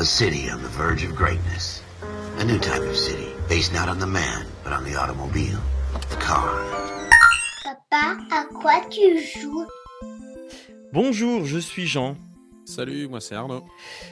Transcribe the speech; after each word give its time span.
A 0.00 0.04
city 0.04 0.48
on 0.48 0.62
the 0.62 0.68
verge 0.68 1.02
of 1.02 1.16
greatness. 1.16 1.82
A 2.38 2.44
new 2.44 2.56
type 2.60 2.82
of 2.88 2.96
city, 2.96 3.34
based 3.48 3.74
not 3.74 3.88
on 3.88 3.98
the 3.98 4.06
man, 4.06 4.46
but 4.62 4.72
on 4.72 4.84
the 4.84 4.94
automobile. 4.94 5.58
The 6.10 6.16
car. 6.24 6.54
Papa, 7.64 8.16
à 8.30 8.44
quoi 8.44 8.80
tu 8.88 9.18
joues? 9.18 9.66
Bonjour, 10.92 11.44
je 11.46 11.58
suis 11.58 11.88
Jean. 11.88 12.16
Salut, 12.64 13.08
moi 13.08 13.20
c'est 13.20 13.34
Arnaud. 13.34 13.64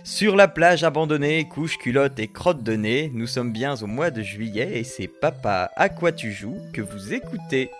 Sur 0.02 0.34
la 0.34 0.48
plage 0.48 0.82
abandonnée, 0.82 1.46
couche, 1.48 1.78
culotte 1.78 2.18
et 2.18 2.26
crotte 2.26 2.64
de 2.64 2.74
nez, 2.74 3.08
nous 3.14 3.28
sommes 3.28 3.52
bien 3.52 3.80
au 3.80 3.86
mois 3.86 4.10
de 4.10 4.22
juillet 4.22 4.80
et 4.80 4.82
c'est 4.82 5.06
Papa 5.06 5.70
à 5.76 5.88
quoi 5.88 6.10
tu 6.10 6.32
joues 6.32 6.58
que 6.72 6.80
vous 6.82 7.14
écoutez? 7.14 7.70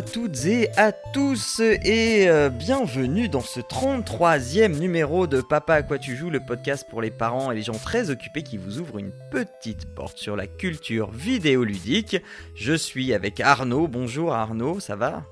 À 0.00 0.02
toutes 0.02 0.46
et 0.46 0.70
à 0.78 0.92
tous 0.92 1.60
et 1.60 2.26
euh, 2.26 2.48
bienvenue 2.48 3.28
dans 3.28 3.42
ce 3.42 3.60
33e 3.60 4.78
numéro 4.78 5.26
de 5.26 5.42
Papa 5.42 5.74
à 5.74 5.82
quoi 5.82 5.98
tu 5.98 6.16
joues, 6.16 6.30
le 6.30 6.40
podcast 6.40 6.86
pour 6.88 7.02
les 7.02 7.10
parents 7.10 7.52
et 7.52 7.54
les 7.54 7.60
gens 7.60 7.74
très 7.74 8.08
occupés 8.08 8.42
qui 8.42 8.56
vous 8.56 8.78
ouvre 8.78 8.96
une 8.96 9.12
petite 9.30 9.94
porte 9.94 10.16
sur 10.16 10.36
la 10.36 10.46
culture 10.46 11.10
vidéoludique. 11.10 12.16
Je 12.54 12.72
suis 12.72 13.12
avec 13.12 13.40
Arnaud. 13.40 13.88
Bonjour 13.88 14.32
Arnaud, 14.32 14.80
ça 14.80 14.96
va? 14.96 15.24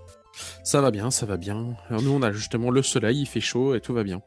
Ça 0.64 0.82
va 0.82 0.90
bien, 0.90 1.10
ça 1.10 1.24
va 1.24 1.38
bien. 1.38 1.68
Alors 1.88 2.02
nous 2.02 2.12
on 2.12 2.20
a 2.20 2.30
justement 2.30 2.70
le 2.70 2.82
soleil, 2.82 3.22
il 3.22 3.26
fait 3.26 3.40
chaud 3.40 3.74
et 3.74 3.80
tout 3.80 3.94
va 3.94 4.02
bien. 4.02 4.20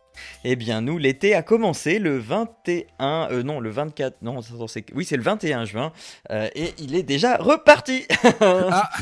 Eh 0.44 0.56
bien, 0.56 0.82
nous, 0.82 0.98
l'été 0.98 1.36
a 1.36 1.44
commencé 1.44 2.00
le 2.00 2.18
21, 2.18 3.30
euh, 3.32 3.44
non, 3.44 3.60
le 3.60 3.70
24, 3.70 4.24
non, 4.24 4.40
oui, 4.96 5.06
c'est 5.06 5.18
le 5.18 5.24
21 5.24 5.66
juin, 5.66 5.94
euh, 6.32 6.50
et 6.54 6.74
il 6.80 6.96
est 6.96 7.04
déjà 7.04 7.38
reparti. 7.38 8.06
Ah 8.42 8.90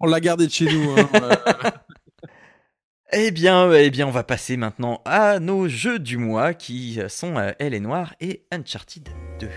On 0.00 0.06
l'a 0.06 0.20
gardé 0.20 0.46
de 0.46 0.52
chez 0.52 0.66
nous. 0.72 0.90
hein, 0.96 1.08
euh. 1.14 1.70
eh 3.12 3.30
bien, 3.30 3.70
eh 3.72 3.90
bien, 3.90 4.06
on 4.06 4.10
va 4.10 4.24
passer 4.24 4.56
maintenant 4.56 5.02
à 5.04 5.38
nos 5.38 5.68
jeux 5.68 5.98
du 5.98 6.16
mois 6.16 6.54
qui 6.54 7.00
sont 7.08 7.36
euh, 7.36 7.52
Elle 7.58 7.74
est 7.74 7.80
Noire 7.80 8.14
et 8.20 8.46
Uncharted 8.50 9.08
2. 9.40 9.48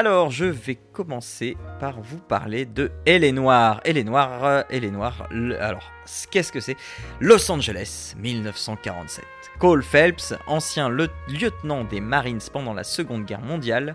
Alors, 0.00 0.30
je 0.30 0.46
vais 0.46 0.76
commencer 0.76 1.58
par 1.78 2.00
vous 2.00 2.20
parler 2.20 2.64
de 2.64 2.90
Elle 3.04 3.22
est 3.22 3.32
Noire. 3.32 3.82
Elle 3.84 3.98
est 3.98 4.02
Noire, 4.02 4.44
euh, 4.46 4.62
Elle 4.70 4.86
est 4.86 4.90
Noire. 4.90 5.28
alors, 5.60 5.92
qu'est-ce 6.30 6.50
que 6.50 6.60
c'est? 6.60 6.78
Los 7.20 7.52
Angeles, 7.52 8.14
1947. 8.16 9.22
Cole 9.58 9.82
Phelps, 9.82 10.32
ancien 10.46 10.88
lieutenant 10.88 11.84
des 11.84 12.00
Marines 12.00 12.40
pendant 12.50 12.72
la 12.72 12.82
Seconde 12.82 13.26
Guerre 13.26 13.42
mondiale, 13.42 13.94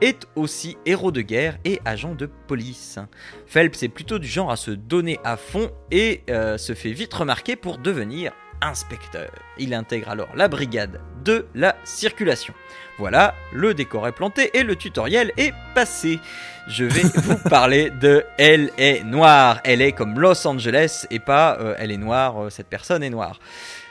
est 0.00 0.26
aussi 0.36 0.78
héros 0.86 1.12
de 1.12 1.20
guerre 1.20 1.58
et 1.66 1.82
agent 1.84 2.14
de 2.14 2.24
police. 2.24 2.98
Phelps 3.46 3.82
est 3.82 3.90
plutôt 3.90 4.18
du 4.18 4.28
genre 4.28 4.50
à 4.50 4.56
se 4.56 4.70
donner 4.70 5.20
à 5.22 5.36
fond 5.36 5.70
et 5.90 6.22
euh, 6.30 6.56
se 6.56 6.72
fait 6.72 6.92
vite 6.92 7.12
remarquer 7.12 7.56
pour 7.56 7.76
devenir 7.76 8.32
inspecteur. 8.62 9.30
Il 9.58 9.74
intègre 9.74 10.08
alors 10.08 10.30
la 10.34 10.48
brigade 10.48 11.00
de 11.24 11.46
la 11.54 11.76
circulation. 11.84 12.54
Voilà, 12.98 13.34
le 13.52 13.74
décor 13.74 14.06
est 14.06 14.12
planté 14.12 14.56
et 14.56 14.62
le 14.62 14.76
tutoriel 14.76 15.32
est 15.36 15.52
passé. 15.74 16.20
Je 16.68 16.84
vais 16.84 17.02
vous 17.14 17.36
parler 17.36 17.90
de 17.90 18.24
Elle 18.38 18.70
est 18.78 19.02
noire. 19.04 19.60
Elle 19.64 19.82
est 19.82 19.92
comme 19.92 20.18
Los 20.18 20.46
Angeles 20.46 21.06
et 21.10 21.18
pas 21.18 21.58
euh, 21.60 21.74
Elle 21.78 21.90
est 21.90 21.96
noire, 21.96 22.44
euh, 22.44 22.50
cette 22.50 22.68
personne 22.68 23.02
est 23.02 23.10
noire. 23.10 23.38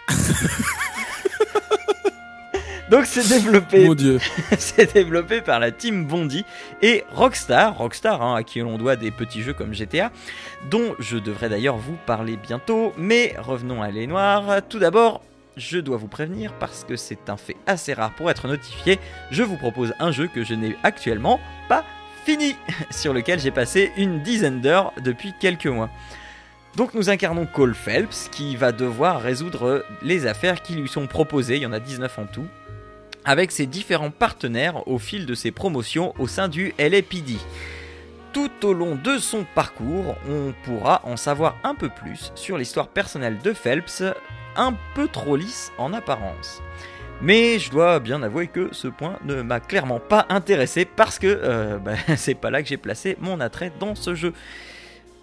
Donc 2.91 3.05
c'est 3.05 3.25
développé 3.25 3.87
Mon 3.87 3.95
dieu. 3.95 4.19
c'est 4.59 4.93
développé 4.93 5.39
par 5.39 5.61
la 5.61 5.71
team 5.71 6.05
Bondi 6.05 6.43
et 6.81 7.05
Rockstar, 7.13 7.77
Rockstar 7.77 8.21
hein, 8.21 8.35
à 8.35 8.43
qui 8.43 8.59
l'on 8.59 8.77
doit 8.77 8.97
des 8.97 9.11
petits 9.11 9.43
jeux 9.43 9.53
comme 9.53 9.73
GTA, 9.73 10.11
dont 10.69 10.93
je 10.99 11.17
devrais 11.17 11.47
d'ailleurs 11.47 11.77
vous 11.77 11.95
parler 12.05 12.35
bientôt, 12.35 12.91
mais 12.97 13.33
revenons 13.39 13.81
à 13.81 13.91
Les 13.91 14.07
Noirs. 14.07 14.61
Tout 14.67 14.77
d'abord, 14.77 15.21
je 15.55 15.79
dois 15.79 15.95
vous 15.95 16.09
prévenir 16.09 16.51
parce 16.59 16.83
que 16.83 16.97
c'est 16.97 17.29
un 17.29 17.37
fait 17.37 17.55
assez 17.65 17.93
rare 17.93 18.13
pour 18.13 18.29
être 18.29 18.49
notifié, 18.49 18.99
je 19.31 19.43
vous 19.43 19.55
propose 19.55 19.93
un 19.99 20.11
jeu 20.11 20.27
que 20.27 20.43
je 20.43 20.53
n'ai 20.53 20.75
actuellement 20.83 21.39
pas 21.69 21.85
fini, 22.25 22.57
sur 22.91 23.13
lequel 23.13 23.39
j'ai 23.39 23.51
passé 23.51 23.93
une 23.95 24.21
dizaine 24.21 24.59
d'heures 24.59 24.91
depuis 25.01 25.33
quelques 25.39 25.67
mois. 25.67 25.89
Donc 26.75 26.93
nous 26.93 27.09
incarnons 27.09 27.45
Cole 27.45 27.73
Phelps 27.73 28.27
qui 28.33 28.57
va 28.57 28.73
devoir 28.73 29.21
résoudre 29.21 29.85
les 30.01 30.25
affaires 30.25 30.61
qui 30.61 30.73
lui 30.73 30.89
sont 30.89 31.07
proposées, 31.07 31.55
il 31.55 31.61
y 31.61 31.65
en 31.65 31.71
a 31.71 31.79
19 31.79 32.19
en 32.19 32.25
tout, 32.25 32.47
avec 33.25 33.51
ses 33.51 33.65
différents 33.65 34.11
partenaires 34.11 34.87
au 34.87 34.97
fil 34.97 35.25
de 35.25 35.33
ses 35.33 35.51
promotions 35.51 36.13
au 36.19 36.27
sein 36.27 36.47
du 36.47 36.73
LAPD. 36.77 37.37
Tout 38.33 38.51
au 38.63 38.73
long 38.73 38.95
de 38.95 39.17
son 39.17 39.45
parcours, 39.55 40.15
on 40.29 40.53
pourra 40.63 41.01
en 41.03 41.17
savoir 41.17 41.57
un 41.63 41.75
peu 41.75 41.89
plus 41.89 42.31
sur 42.35 42.57
l'histoire 42.57 42.87
personnelle 42.87 43.39
de 43.43 43.53
Phelps, 43.53 44.03
un 44.55 44.73
peu 44.95 45.07
trop 45.07 45.35
lisse 45.35 45.71
en 45.77 45.93
apparence. 45.93 46.61
Mais 47.21 47.59
je 47.59 47.69
dois 47.69 47.99
bien 47.99 48.23
avouer 48.23 48.47
que 48.47 48.69
ce 48.71 48.87
point 48.87 49.19
ne 49.25 49.41
m'a 49.43 49.59
clairement 49.59 49.99
pas 49.99 50.25
intéressé 50.29 50.85
parce 50.85 51.19
que 51.19 51.27
euh, 51.27 51.77
bah, 51.85 51.93
c'est 52.15 52.33
pas 52.35 52.49
là 52.49 52.63
que 52.63 52.67
j'ai 52.67 52.77
placé 52.77 53.17
mon 53.19 53.39
attrait 53.39 53.71
dans 53.79 53.95
ce 53.95 54.15
jeu. 54.15 54.33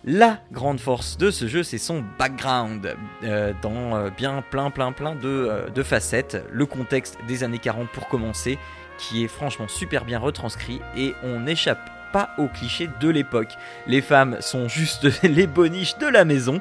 La 0.04 0.38
grande 0.52 0.78
force 0.78 1.18
de 1.18 1.30
ce 1.30 1.48
jeu, 1.48 1.62
c'est 1.64 1.78
son 1.78 2.04
background, 2.18 2.94
euh, 3.24 3.52
dans 3.62 3.96
euh, 3.96 4.10
bien 4.10 4.44
plein 4.48 4.70
plein 4.70 4.92
plein 4.92 5.16
de, 5.16 5.26
euh, 5.26 5.68
de 5.70 5.82
facettes. 5.82 6.44
Le 6.52 6.66
contexte 6.66 7.18
des 7.26 7.42
années 7.42 7.58
40 7.58 7.88
pour 7.88 8.06
commencer, 8.08 8.58
qui 8.96 9.24
est 9.24 9.28
franchement 9.28 9.66
super 9.66 10.04
bien 10.04 10.20
retranscrit, 10.20 10.80
et 10.96 11.14
on 11.24 11.40
n'échappe 11.40 11.90
pas 12.12 12.30
aux 12.38 12.46
clichés 12.46 12.88
de 13.00 13.08
l'époque. 13.08 13.52
Les 13.88 14.00
femmes 14.00 14.36
sont 14.40 14.68
juste 14.68 15.08
les 15.24 15.48
boniches 15.48 15.98
de 15.98 16.06
la 16.06 16.24
maison, 16.24 16.60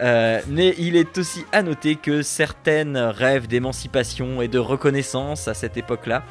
mais 0.00 0.74
il 0.76 0.96
est 0.96 1.16
aussi 1.16 1.46
à 1.52 1.62
noter 1.62 1.96
que 1.96 2.20
certaines 2.20 2.98
rêvent 2.98 3.46
d'émancipation 3.46 4.42
et 4.42 4.48
de 4.48 4.58
reconnaissance 4.58 5.48
à 5.48 5.54
cette 5.54 5.76
époque-là. 5.76 6.24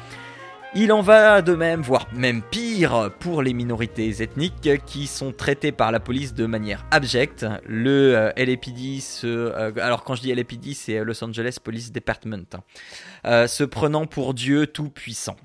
Il 0.74 0.90
en 0.90 1.02
va 1.02 1.42
de 1.42 1.52
même, 1.52 1.82
voire 1.82 2.06
même 2.14 2.40
pire, 2.40 3.10
pour 3.20 3.42
les 3.42 3.52
minorités 3.52 4.22
ethniques 4.22 4.70
qui 4.86 5.06
sont 5.06 5.30
traitées 5.30 5.70
par 5.70 5.92
la 5.92 6.00
police 6.00 6.32
de 6.32 6.46
manière 6.46 6.86
abjecte. 6.90 7.44
Le 7.66 8.16
euh, 8.16 8.32
LAPD, 8.38 9.02
se, 9.02 9.26
euh, 9.26 9.70
alors 9.76 10.02
quand 10.02 10.14
je 10.14 10.22
dis 10.22 10.34
LAPD, 10.34 10.72
c'est 10.72 11.04
Los 11.04 11.22
Angeles 11.22 11.58
Police 11.62 11.92
Department, 11.92 12.54
hein, 12.54 12.60
euh, 13.26 13.46
se 13.48 13.64
prenant 13.64 14.06
pour 14.06 14.32
Dieu 14.32 14.66
tout 14.66 14.88
puissant. 14.88 15.36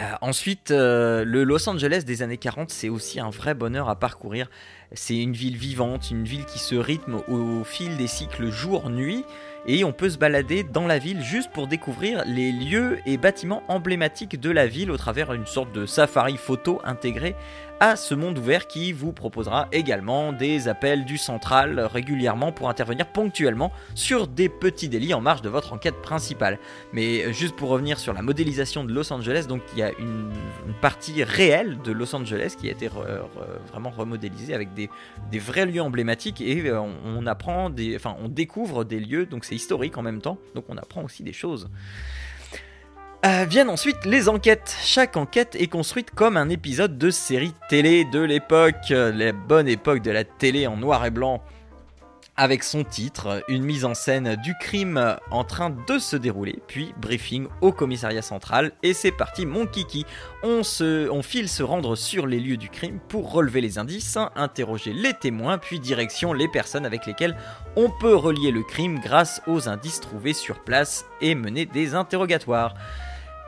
Euh, 0.00 0.10
ensuite, 0.22 0.70
le 0.70 1.44
Los 1.44 1.68
Angeles 1.68 2.02
des 2.04 2.22
années 2.22 2.38
40, 2.38 2.70
c'est 2.70 2.88
aussi 2.88 3.20
un 3.20 3.30
vrai 3.30 3.54
bonheur 3.54 3.88
à 3.88 3.94
parcourir. 3.96 4.50
C'est 4.90 5.18
une 5.18 5.34
ville 5.34 5.56
vivante, 5.56 6.10
une 6.10 6.24
ville 6.24 6.46
qui 6.46 6.58
se 6.58 6.74
rythme 6.74 7.22
au 7.28 7.62
fil 7.62 7.96
des 7.96 8.08
cycles 8.08 8.50
jour-nuit 8.50 9.24
et 9.66 9.84
on 9.84 9.92
peut 9.92 10.10
se 10.10 10.18
balader 10.18 10.62
dans 10.64 10.86
la 10.86 10.98
ville 10.98 11.22
juste 11.22 11.50
pour 11.52 11.66
découvrir 11.66 12.24
les 12.26 12.52
lieux 12.52 12.98
et 13.06 13.16
bâtiments 13.16 13.62
emblématiques 13.68 14.40
de 14.40 14.50
la 14.50 14.66
ville 14.66 14.90
au 14.90 14.96
travers 14.96 15.32
d'une 15.32 15.46
sorte 15.46 15.72
de 15.72 15.86
safari 15.86 16.36
photo 16.36 16.80
intégré 16.84 17.34
à 17.82 17.96
ce 17.96 18.14
monde 18.14 18.38
ouvert 18.38 18.68
qui 18.68 18.92
vous 18.92 19.10
proposera 19.10 19.66
également 19.72 20.32
des 20.32 20.68
appels 20.68 21.04
du 21.04 21.18
central 21.18 21.80
régulièrement 21.80 22.52
pour 22.52 22.68
intervenir 22.68 23.08
ponctuellement 23.08 23.72
sur 23.96 24.28
des 24.28 24.48
petits 24.48 24.88
délits 24.88 25.14
en 25.14 25.20
marge 25.20 25.42
de 25.42 25.48
votre 25.48 25.72
enquête 25.72 26.00
principale. 26.00 26.60
Mais 26.92 27.32
juste 27.32 27.56
pour 27.56 27.70
revenir 27.70 27.98
sur 27.98 28.12
la 28.12 28.22
modélisation 28.22 28.84
de 28.84 28.92
Los 28.92 29.12
Angeles, 29.12 29.46
donc 29.48 29.62
il 29.72 29.80
y 29.80 29.82
a 29.82 29.90
une, 29.98 30.30
partie 30.80 31.24
réelle 31.24 31.82
de 31.82 31.90
Los 31.90 32.14
Angeles 32.14 32.54
qui 32.56 32.68
a 32.68 32.70
été 32.70 32.88
vraiment 33.72 33.90
remodélisée 33.90 34.54
avec 34.54 34.74
des, 34.74 34.88
des 35.32 35.40
vrais 35.40 35.66
lieux 35.66 35.82
emblématiques 35.82 36.40
et 36.40 36.64
euh, 36.68 36.80
on, 36.80 36.92
on 37.04 37.26
apprend 37.26 37.68
des, 37.68 37.96
enfin 37.96 38.14
on 38.22 38.28
découvre 38.28 38.84
des 38.84 39.00
lieux, 39.00 39.26
donc 39.26 39.44
c'est 39.44 39.56
historique 39.56 39.98
en 39.98 40.02
même 40.02 40.20
temps, 40.20 40.38
donc 40.54 40.66
on 40.68 40.76
apprend 40.76 41.02
aussi 41.02 41.24
des 41.24 41.32
choses. 41.32 41.68
Euh, 43.24 43.44
viennent 43.48 43.70
ensuite 43.70 44.04
les 44.04 44.28
enquêtes. 44.28 44.76
Chaque 44.82 45.16
enquête 45.16 45.54
est 45.54 45.68
construite 45.68 46.10
comme 46.10 46.36
un 46.36 46.48
épisode 46.48 46.98
de 46.98 47.10
série 47.10 47.54
télé 47.68 48.04
de 48.04 48.18
l'époque, 48.18 48.88
la 48.90 49.30
bonne 49.30 49.68
époque 49.68 50.02
de 50.02 50.10
la 50.10 50.24
télé 50.24 50.66
en 50.66 50.76
noir 50.76 51.06
et 51.06 51.10
blanc, 51.10 51.40
avec 52.36 52.64
son 52.64 52.82
titre, 52.82 53.44
une 53.46 53.62
mise 53.62 53.84
en 53.84 53.94
scène 53.94 54.34
du 54.42 54.54
crime 54.58 55.16
en 55.30 55.44
train 55.44 55.70
de 55.70 55.98
se 56.00 56.16
dérouler, 56.16 56.58
puis 56.66 56.94
briefing 57.00 57.46
au 57.60 57.70
commissariat 57.70 58.22
central, 58.22 58.72
et 58.82 58.92
c'est 58.92 59.12
parti 59.12 59.46
mon 59.46 59.66
kiki. 59.66 60.04
On, 60.42 60.64
se, 60.64 61.08
on 61.08 61.22
file 61.22 61.48
se 61.48 61.62
rendre 61.62 61.94
sur 61.94 62.26
les 62.26 62.40
lieux 62.40 62.56
du 62.56 62.70
crime 62.70 62.98
pour 63.08 63.30
relever 63.30 63.60
les 63.60 63.78
indices, 63.78 64.18
interroger 64.34 64.92
les 64.92 65.14
témoins, 65.14 65.58
puis 65.58 65.78
direction 65.78 66.32
les 66.32 66.48
personnes 66.48 66.86
avec 66.86 67.06
lesquelles 67.06 67.36
on 67.76 67.88
peut 67.88 68.16
relier 68.16 68.50
le 68.50 68.64
crime 68.64 68.98
grâce 68.98 69.42
aux 69.46 69.68
indices 69.68 70.00
trouvés 70.00 70.32
sur 70.32 70.64
place 70.64 71.04
et 71.20 71.36
mener 71.36 71.66
des 71.66 71.94
interrogatoires 71.94 72.74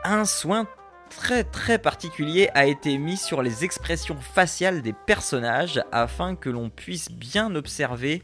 un 0.05 0.25
soin 0.25 0.67
très 1.09 1.43
très 1.43 1.79
particulier 1.79 2.49
a 2.53 2.65
été 2.65 2.97
mis 2.97 3.17
sur 3.17 3.41
les 3.41 3.63
expressions 3.63 4.17
faciales 4.17 4.81
des 4.81 4.93
personnages 4.93 5.81
afin 5.91 6.35
que 6.35 6.49
l'on 6.49 6.69
puisse 6.69 7.11
bien 7.11 7.55
observer 7.55 8.21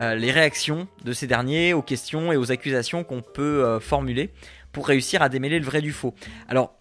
euh, 0.00 0.14
les 0.14 0.30
réactions 0.30 0.88
de 1.04 1.12
ces 1.12 1.26
derniers 1.26 1.72
aux 1.74 1.82
questions 1.82 2.32
et 2.32 2.36
aux 2.36 2.52
accusations 2.52 3.02
qu'on 3.04 3.22
peut 3.22 3.64
euh, 3.64 3.80
formuler 3.80 4.30
pour 4.72 4.86
réussir 4.86 5.22
à 5.22 5.28
démêler 5.28 5.58
le 5.58 5.64
vrai 5.64 5.82
du 5.82 5.92
faux. 5.92 6.14
Alors, 6.48 6.74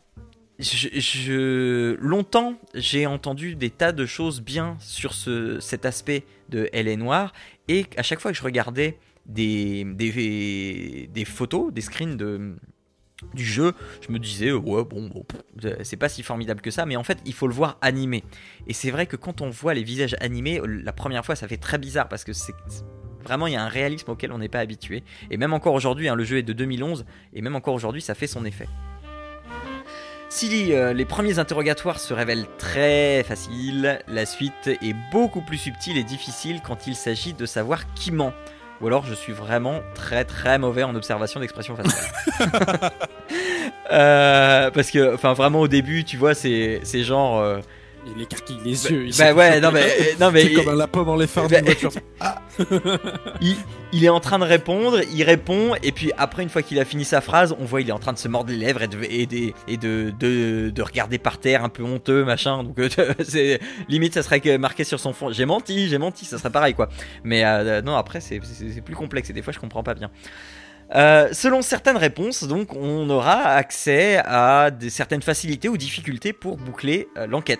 longtemps 1.99 2.55
j'ai 2.73 3.05
entendu 3.05 3.55
des 3.55 3.69
tas 3.69 3.91
de 3.91 4.05
choses 4.05 4.41
bien 4.41 4.75
sur 4.79 5.13
ce, 5.13 5.59
cet 5.59 5.85
aspect 5.85 6.23
de 6.49 6.67
Elle 6.73 6.87
est 6.87 6.95
noire 6.95 7.31
et 7.67 7.85
à 7.95 8.03
chaque 8.03 8.19
fois 8.19 8.31
que 8.31 8.37
je 8.37 8.43
regardais 8.43 8.97
des 9.25 9.85
photos, 11.25 11.71
des 11.71 11.81
screens 11.81 12.17
de, 12.17 12.55
du 13.33 13.43
jeu, 13.45 13.73
je 14.05 14.11
me 14.11 14.19
disais 14.19 14.49
euh, 14.49 14.57
ouais 14.57 14.83
bon, 14.83 15.07
bon 15.07 15.25
c'est 15.83 15.97
pas 15.97 16.09
si 16.09 16.21
formidable 16.23 16.61
que 16.61 16.69
ça, 16.71 16.85
mais 16.85 16.95
en 16.95 17.03
fait 17.03 17.17
il 17.25 17.33
faut 17.33 17.47
le 17.47 17.53
voir 17.53 17.77
animé. 17.81 18.23
Et 18.67 18.73
c'est 18.73 18.91
vrai 18.91 19.07
que 19.07 19.15
quand 19.15 19.41
on 19.41 19.49
voit 19.49 19.73
les 19.73 19.83
visages 19.83 20.15
animés, 20.21 20.59
euh, 20.59 20.65
la 20.83 20.93
première 20.93 21.25
fois 21.25 21.35
ça 21.35 21.47
fait 21.47 21.57
très 21.57 21.77
bizarre 21.79 22.07
parce 22.09 22.23
que 22.23 22.33
c'est 22.33 22.53
c'est- 22.67 22.83
vraiment 23.23 23.47
il 23.47 23.53
y 23.53 23.55
a 23.57 23.63
un 23.63 23.67
réalisme 23.67 24.11
auquel 24.11 24.31
on 24.31 24.37
n'est 24.37 24.47
pas 24.49 24.59
habitué. 24.59 25.03
Et 25.31 25.37
même 25.37 25.51
encore 25.53 25.73
aujourd'hui, 25.73 26.07
hein, 26.07 26.15
le 26.15 26.23
jeu 26.23 26.37
est 26.37 26.43
de 26.43 26.53
2011 26.53 27.05
et 27.33 27.41
même 27.41 27.55
encore 27.55 27.73
aujourd'hui 27.73 28.01
ça 28.01 28.13
fait 28.15 28.27
son 28.27 28.45
effet. 28.45 28.67
Si 30.29 30.73
euh, 30.73 30.93
les 30.93 31.05
premiers 31.05 31.39
interrogatoires 31.39 31.99
se 31.99 32.13
révèlent 32.13 32.47
très 32.57 33.23
faciles, 33.23 33.99
la 34.07 34.25
suite 34.25 34.67
est 34.67 34.95
beaucoup 35.11 35.41
plus 35.41 35.57
subtile 35.57 35.97
et 35.97 36.03
difficile 36.03 36.61
quand 36.63 36.85
il 36.85 36.95
s'agit 36.95 37.33
de 37.33 37.45
savoir 37.45 37.91
qui 37.93 38.11
ment. 38.11 38.33
Ou 38.81 38.87
alors 38.87 39.05
je 39.05 39.13
suis 39.13 39.33
vraiment 39.33 39.81
très 39.95 40.23
très 40.23 40.57
mauvais 40.59 40.83
en 40.83 40.95
observation 40.95 41.39
d'expression 41.39 41.75
faciale. 41.75 42.91
Euh, 43.89 44.69
parce 44.71 44.91
que, 44.91 45.13
enfin, 45.13 45.31
vraiment 45.31 45.61
au 45.61 45.69
début, 45.69 46.03
tu 46.03 46.17
vois, 46.17 46.33
c'est 46.33 46.81
c'est 46.83 47.03
genre. 47.03 47.41
Euh, 48.07 48.13
Il 48.15 48.21
écarquille 48.23 48.59
les 48.63 48.85
yeux. 48.89 49.05
il 49.07 49.17
bah 49.17 49.33
ouais, 49.33 49.59
non 49.59 49.71
mais 49.71 49.81
choper. 49.89 50.15
non 50.19 50.31
mais 50.31 50.41
C'est 50.47 50.53
comme 50.53 50.69
un 50.69 50.75
lapin 50.75 51.03
dans 51.03 51.15
les 51.15 51.27
phares 51.27 51.47
d'une 51.47 51.57
Bah, 51.59 51.65
voiture. 51.65 51.91
il, 53.41 53.55
il 53.93 54.03
est 54.05 54.09
en 54.09 54.19
train 54.19 54.39
de 54.39 54.43
répondre, 54.43 54.99
il 55.13 55.23
répond, 55.23 55.73
et 55.83 55.91
puis 55.91 56.11
après, 56.17 56.43
une 56.43 56.49
fois 56.49 56.61
qu'il 56.61 56.79
a 56.79 56.85
fini 56.85 57.05
sa 57.05 57.21
phrase, 57.21 57.55
on 57.59 57.65
voit 57.65 57.81
il 57.81 57.89
est 57.89 57.93
en 57.93 57.99
train 57.99 58.13
de 58.13 58.17
se 58.17 58.27
mordre 58.27 58.49
les 58.51 58.57
lèvres 58.57 58.81
et 58.81 58.87
de, 58.87 58.97
et 59.09 59.25
des- 59.25 59.53
et 59.67 59.77
de, 59.77 60.13
de, 60.19 60.69
de 60.73 60.81
regarder 60.81 61.17
par 61.17 61.37
terre 61.39 61.63
un 61.63 61.69
peu 61.69 61.83
honteux, 61.83 62.23
machin. 62.25 62.63
Donc, 62.63 62.79
euh, 62.79 62.89
c'est 63.23 63.59
limite, 63.87 64.13
ça 64.13 64.23
serait 64.23 64.57
marqué 64.57 64.83
sur 64.83 64.99
son 64.99 65.13
fond. 65.13 65.31
J'ai 65.31 65.45
menti, 65.45 65.87
j'ai 65.87 65.97
menti, 65.97 66.25
ça 66.25 66.37
serait 66.37 66.49
pareil 66.51 66.73
quoi. 66.73 66.89
Mais 67.23 67.43
euh, 67.45 67.81
non, 67.81 67.95
après, 67.95 68.19
c'est 68.21 68.39
plus 68.83 68.95
complexe 68.95 69.29
et 69.29 69.33
des 69.33 69.41
fois, 69.41 69.53
je 69.53 69.59
comprends 69.59 69.83
pas 69.83 69.93
bien. 69.93 70.09
Euh, 70.95 71.27
selon 71.33 71.61
certaines 71.61 71.97
réponses, 71.97 72.45
donc, 72.45 72.73
on 72.73 73.09
aura 73.09 73.41
accès 73.41 74.21
à 74.23 74.71
des, 74.71 74.89
certaines 74.89 75.21
facilités 75.21 75.67
ou 75.67 75.75
difficultés 75.75 76.31
pour 76.31 76.55
boucler 76.55 77.09
euh, 77.17 77.27
l'enquête. 77.27 77.59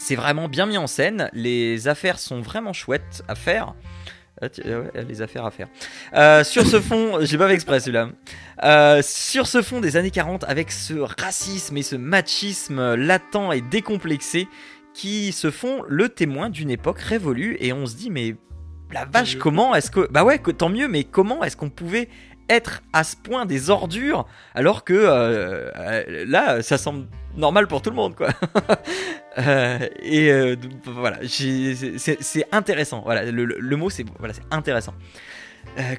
C'est 0.00 0.16
vraiment 0.16 0.48
bien 0.48 0.64
mis 0.66 0.78
en 0.78 0.86
scène, 0.86 1.28
les 1.34 1.86
affaires 1.86 2.18
sont 2.18 2.40
vraiment 2.40 2.72
chouettes 2.72 3.22
à 3.28 3.34
faire. 3.34 3.74
Ah, 4.42 4.46
euh, 4.64 4.84
ouais, 4.84 5.04
les 5.06 5.20
affaires 5.20 5.44
à 5.44 5.50
faire. 5.50 5.68
Euh, 6.14 6.42
sur 6.42 6.66
ce 6.66 6.80
fond, 6.80 7.18
j'ai 7.20 7.36
pas 7.36 7.46
fait 7.46 7.54
exprès 7.54 7.80
celui-là. 7.80 8.08
Euh, 8.64 9.02
sur 9.02 9.46
ce 9.46 9.60
fond 9.60 9.80
des 9.80 9.98
années 9.98 10.10
40, 10.10 10.44
avec 10.44 10.72
ce 10.72 10.94
racisme 10.94 11.76
et 11.76 11.82
ce 11.82 11.96
machisme 11.96 12.94
latent 12.94 13.52
et 13.52 13.60
décomplexé 13.60 14.48
qui 14.94 15.32
se 15.32 15.50
font 15.50 15.82
le 15.86 16.08
témoin 16.08 16.48
d'une 16.48 16.70
époque 16.70 17.00
révolue 17.00 17.58
et 17.60 17.74
on 17.74 17.84
se 17.84 17.94
dit 17.94 18.10
mais 18.10 18.36
la 18.92 19.04
vache 19.04 19.34
mieux. 19.34 19.40
comment 19.40 19.74
est-ce 19.74 19.90
que 19.90 20.08
bah 20.10 20.24
ouais 20.24 20.38
tant 20.38 20.68
mieux 20.68 20.88
mais 20.88 21.04
comment 21.04 21.44
est-ce 21.44 21.56
qu'on 21.56 21.70
pouvait 21.70 22.08
être 22.50 22.82
à 22.92 23.04
ce 23.04 23.16
point 23.16 23.46
des 23.46 23.70
ordures 23.70 24.26
alors 24.54 24.84
que 24.84 24.92
euh, 24.92 25.70
euh, 25.76 26.24
là 26.26 26.60
ça 26.62 26.76
semble 26.78 27.06
normal 27.36 27.66
pour 27.68 27.80
tout 27.80 27.90
le 27.90 27.96
monde 27.96 28.14
quoi 28.14 28.28
Euh, 29.38 29.78
et 30.02 30.28
euh, 30.32 30.56
voilà 30.86 31.18
c'est- 31.28 32.46
intéressant 32.50 33.00
voilà 33.04 33.24
le, 33.30 33.44
le- 33.44 33.58
le 33.60 33.76
mot 33.76 33.88
c'est 33.88 34.04
voilà 34.18 34.34
c'est 34.34 34.42
intéressant 34.50 34.92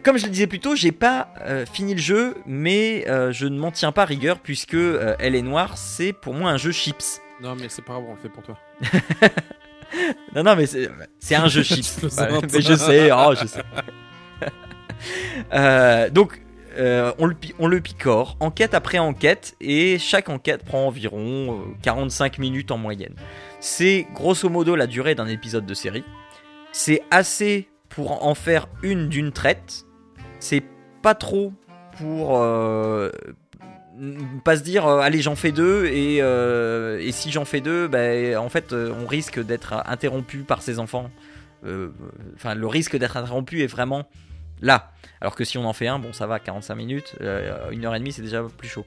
comme 0.03 0.17
je 0.17 0.25
le 0.25 0.31
disais 0.31 0.47
plus 0.47 0.59
tôt, 0.59 0.75
j'ai 0.75 0.91
pas 0.91 1.29
fini 1.71 1.93
le 1.93 2.01
jeu, 2.01 2.35
mais 2.45 3.05
je 3.31 3.45
ne 3.45 3.57
m'en 3.57 3.71
tiens 3.71 3.93
pas 3.93 4.03
rigueur 4.03 4.39
puisque 4.39 4.75
Elle 5.19 5.35
est 5.35 5.41
noire, 5.43 5.77
c'est 5.77 6.11
pour 6.11 6.33
moi 6.33 6.51
un 6.51 6.57
jeu 6.57 6.71
chips. 6.73 7.21
Non, 7.41 7.55
mais 7.55 7.67
c'est 7.69 7.83
pas 7.83 7.93
grave, 7.93 8.03
on 8.09 8.15
le 8.15 8.19
fait 8.19 8.27
pour 8.29 8.43
toi. 8.43 8.57
Non, 10.35 10.43
non, 10.43 10.55
mais 10.55 10.65
c'est 10.65 11.35
un 11.35 11.47
jeu 11.47 11.63
chips. 11.71 11.99
Je 12.01 12.07
Voilà, 12.07 12.39
mais 12.51 12.61
je 12.61 12.73
sais, 12.75 13.11
oh, 13.13 13.33
je 13.39 13.45
sais. 13.47 13.61
Euh, 15.53 16.09
donc, 16.09 16.41
euh, 16.77 17.11
on, 17.17 17.27
le, 17.67 17.81
picore, 17.81 18.37
enquête 18.39 18.73
après 18.73 18.99
enquête, 18.99 19.55
et 19.59 19.97
chaque 19.99 20.29
enquête 20.29 20.63
prend 20.63 20.87
environ 20.87 21.61
euh, 21.61 21.75
45 21.81 22.37
minutes 22.37 22.71
en 22.71 22.77
moyenne. 22.77 23.13
C'est 23.59 24.07
grosso 24.13 24.47
modo 24.49 24.75
la 24.75 24.87
durée 24.87 25.15
d'un 25.15 25.27
épisode 25.27 25.65
de 25.65 25.73
série. 25.73 26.05
C'est 26.71 27.01
assez 27.11 27.67
pour 27.89 28.25
en 28.25 28.35
faire 28.35 28.67
une 28.83 29.09
d'une 29.09 29.31
traite. 29.31 29.85
C'est 30.39 30.63
pas 31.01 31.15
trop 31.15 31.51
pour 31.97 32.37
euh, 32.39 33.09
pas 34.43 34.57
se 34.57 34.63
dire 34.63 34.87
euh, 34.87 34.99
allez 34.99 35.21
j'en 35.21 35.35
fais 35.35 35.51
deux 35.51 35.85
et, 35.85 36.21
euh, 36.21 37.11
si 37.11 37.31
j'en 37.31 37.45
fais 37.45 37.61
deux 37.61 37.87
ben 37.87 38.37
en 38.37 38.49
fait 38.49 38.73
euh, 38.73 38.93
on 39.01 39.05
risque 39.05 39.39
d'être 39.43 39.73
interrompu 39.85 40.39
par 40.39 40.61
ses 40.61 40.79
enfants 40.79 41.09
Euh, 41.63 41.91
enfin 42.33 42.55
le 42.55 42.65
risque 42.65 42.97
d'être 42.97 43.17
interrompu 43.17 43.61
est 43.61 43.67
vraiment 43.67 44.07
là 44.61 44.91
alors 45.19 45.35
que 45.35 45.43
si 45.43 45.57
on 45.57 45.65
en 45.65 45.73
fait 45.73 45.87
un 45.87 45.99
bon 45.99 46.13
ça 46.13 46.27
va 46.27 46.39
45 46.39 46.75
minutes 46.75 47.15
euh, 47.21 47.69
une 47.71 47.85
heure 47.85 47.95
et 47.95 47.99
demie 47.99 48.11
c'est 48.11 48.21
déjà 48.21 48.43
plus 48.57 48.67
chaud 48.67 48.85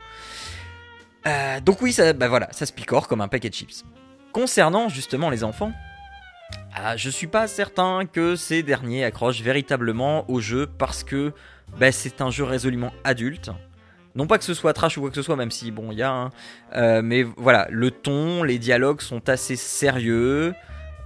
Euh, 1.26 1.58
donc 1.60 1.80
oui 1.80 1.92
ça 1.92 2.12
bah 2.12 2.28
voilà 2.28 2.48
ça 2.52 2.66
se 2.66 2.72
picore 2.72 3.08
comme 3.08 3.20
un 3.22 3.28
paquet 3.28 3.48
de 3.48 3.54
chips 3.54 3.84
concernant 4.32 4.88
justement 4.90 5.30
les 5.30 5.42
enfants 5.42 5.72
ah, 6.76 6.96
je 6.96 7.08
suis 7.08 7.26
pas 7.28 7.46
certain 7.46 8.04
que 8.04 8.36
ces 8.36 8.62
derniers 8.62 9.04
accrochent 9.04 9.40
véritablement 9.42 10.28
au 10.30 10.40
jeu 10.40 10.66
parce 10.66 11.04
que 11.04 11.32
bah, 11.78 11.92
c'est 11.92 12.20
un 12.20 12.30
jeu 12.30 12.44
résolument 12.44 12.92
adulte. 13.04 13.50
Non 14.16 14.26
pas 14.26 14.38
que 14.38 14.44
ce 14.44 14.54
soit 14.54 14.72
trash 14.72 14.96
ou 14.98 15.00
quoi 15.00 15.10
que 15.10 15.16
ce 15.16 15.22
soit, 15.22 15.36
même 15.36 15.50
si 15.52 15.70
bon, 15.70 15.90
il 15.92 15.98
y 15.98 16.02
a. 16.02 16.10
hein. 16.12 16.30
Euh, 16.74 17.00
mais 17.02 17.22
voilà, 17.22 17.66
le 17.70 17.90
ton, 17.90 18.42
les 18.42 18.58
dialogues 18.58 19.00
sont 19.00 19.28
assez 19.28 19.56
sérieux 19.56 20.54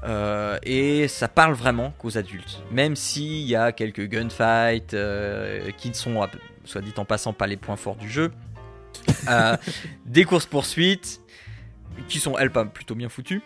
euh, 0.04 0.58
et 0.62 1.08
ça 1.08 1.28
parle 1.28 1.54
vraiment 1.54 1.92
qu'aux 1.98 2.16
adultes. 2.18 2.62
Même 2.70 2.94
s'il 2.96 3.42
y 3.42 3.56
a 3.56 3.72
quelques 3.72 4.06
gunfights 4.08 4.94
euh, 4.94 5.70
qui 5.76 5.88
ne 5.88 5.94
sont, 5.94 6.26
soit 6.64 6.80
dit 6.82 6.94
en 6.96 7.04
passant, 7.04 7.32
pas 7.32 7.46
les 7.46 7.56
points 7.56 7.76
forts 7.76 7.96
du 7.96 8.08
jeu. 8.08 8.30
Euh, 9.28 9.56
des 10.06 10.24
courses 10.24 10.46
poursuites 10.46 11.20
qui 12.08 12.20
sont 12.20 12.38
elles 12.38 12.50
pas 12.52 12.64
plutôt 12.64 12.94
bien 12.94 13.08
foutues. 13.08 13.42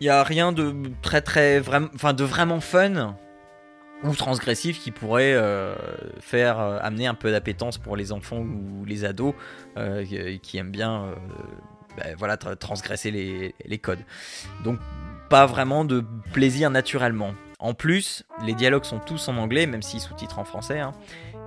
Il 0.00 0.06
y 0.06 0.10
a 0.10 0.22
rien 0.22 0.52
de 0.52 0.74
très 1.02 1.20
très 1.20 1.58
vraiment, 1.60 1.88
enfin 1.94 2.12
de 2.14 2.24
vraiment 2.24 2.60
fun 2.60 3.16
ou 4.02 4.14
transgressif 4.14 4.80
qui 4.80 4.92
pourrait 4.92 5.36
faire 6.20 6.58
amener 6.58 7.06
un 7.06 7.12
peu 7.14 7.30
d'appétence 7.30 7.76
pour 7.76 7.96
les 7.96 8.12
enfants 8.12 8.38
ou 8.38 8.84
les 8.86 9.04
ados 9.04 9.34
qui- 10.42 10.56
aiment 10.56 10.70
bien 10.70 11.14
ben, 11.98 12.14
voilà 12.16 12.36
tra- 12.36 12.56
transgresser 12.56 13.10
les, 13.10 13.54
les 13.66 13.78
codes. 13.78 13.98
Donc 14.64 14.78
pas 15.30 15.46
vraiment 15.46 15.84
de 15.86 16.04
plaisir 16.32 16.68
naturellement. 16.70 17.32
En 17.58 17.72
plus, 17.72 18.24
les 18.44 18.52
dialogues 18.52 18.84
sont 18.84 18.98
tous 18.98 19.28
en 19.28 19.36
anglais, 19.36 19.66
même 19.66 19.80
s'ils 19.82 20.00
sous-titrent 20.00 20.38
en 20.38 20.44
français. 20.44 20.80
hein. 20.80 20.92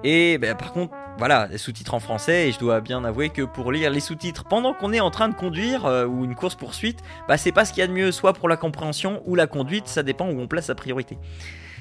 Et 0.03 0.37
ben, 0.37 0.55
par 0.55 0.73
contre, 0.73 0.93
voilà, 1.17 1.47
les 1.47 1.57
sous-titres 1.57 1.93
en 1.93 1.99
français, 1.99 2.47
et 2.47 2.51
je 2.51 2.59
dois 2.59 2.81
bien 2.81 3.03
avouer 3.03 3.29
que 3.29 3.41
pour 3.41 3.71
lire 3.71 3.89
les 3.89 3.99
sous-titres 3.99 4.45
pendant 4.45 4.73
qu'on 4.73 4.91
est 4.93 4.99
en 4.99 5.11
train 5.11 5.29
de 5.29 5.33
conduire 5.35 5.85
euh, 5.85 6.05
ou 6.05 6.25
une 6.25 6.35
course 6.35 6.55
poursuite, 6.55 6.99
bah 7.27 7.37
c'est 7.37 7.51
pas 7.51 7.65
ce 7.65 7.71
qu'il 7.71 7.81
y 7.81 7.83
a 7.83 7.87
de 7.87 7.93
mieux, 7.93 8.11
soit 8.11 8.33
pour 8.33 8.49
la 8.49 8.57
compréhension 8.57 9.21
ou 9.25 9.35
la 9.35 9.47
conduite, 9.47 9.87
ça 9.87 10.03
dépend 10.03 10.27
où 10.27 10.39
on 10.39 10.47
place 10.47 10.65
sa 10.65 10.75
priorité. 10.75 11.17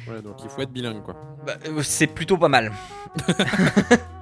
Ouais, 0.09 0.21
donc 0.23 0.37
il 0.43 0.49
faut 0.51 0.63
être 0.63 0.73
bilingue, 0.73 1.03
quoi. 1.03 1.15
Bah, 1.47 1.55
euh, 1.67 1.83
c'est 1.83 2.07
plutôt 2.09 2.37
pas 2.37 2.49
mal. 2.49 2.73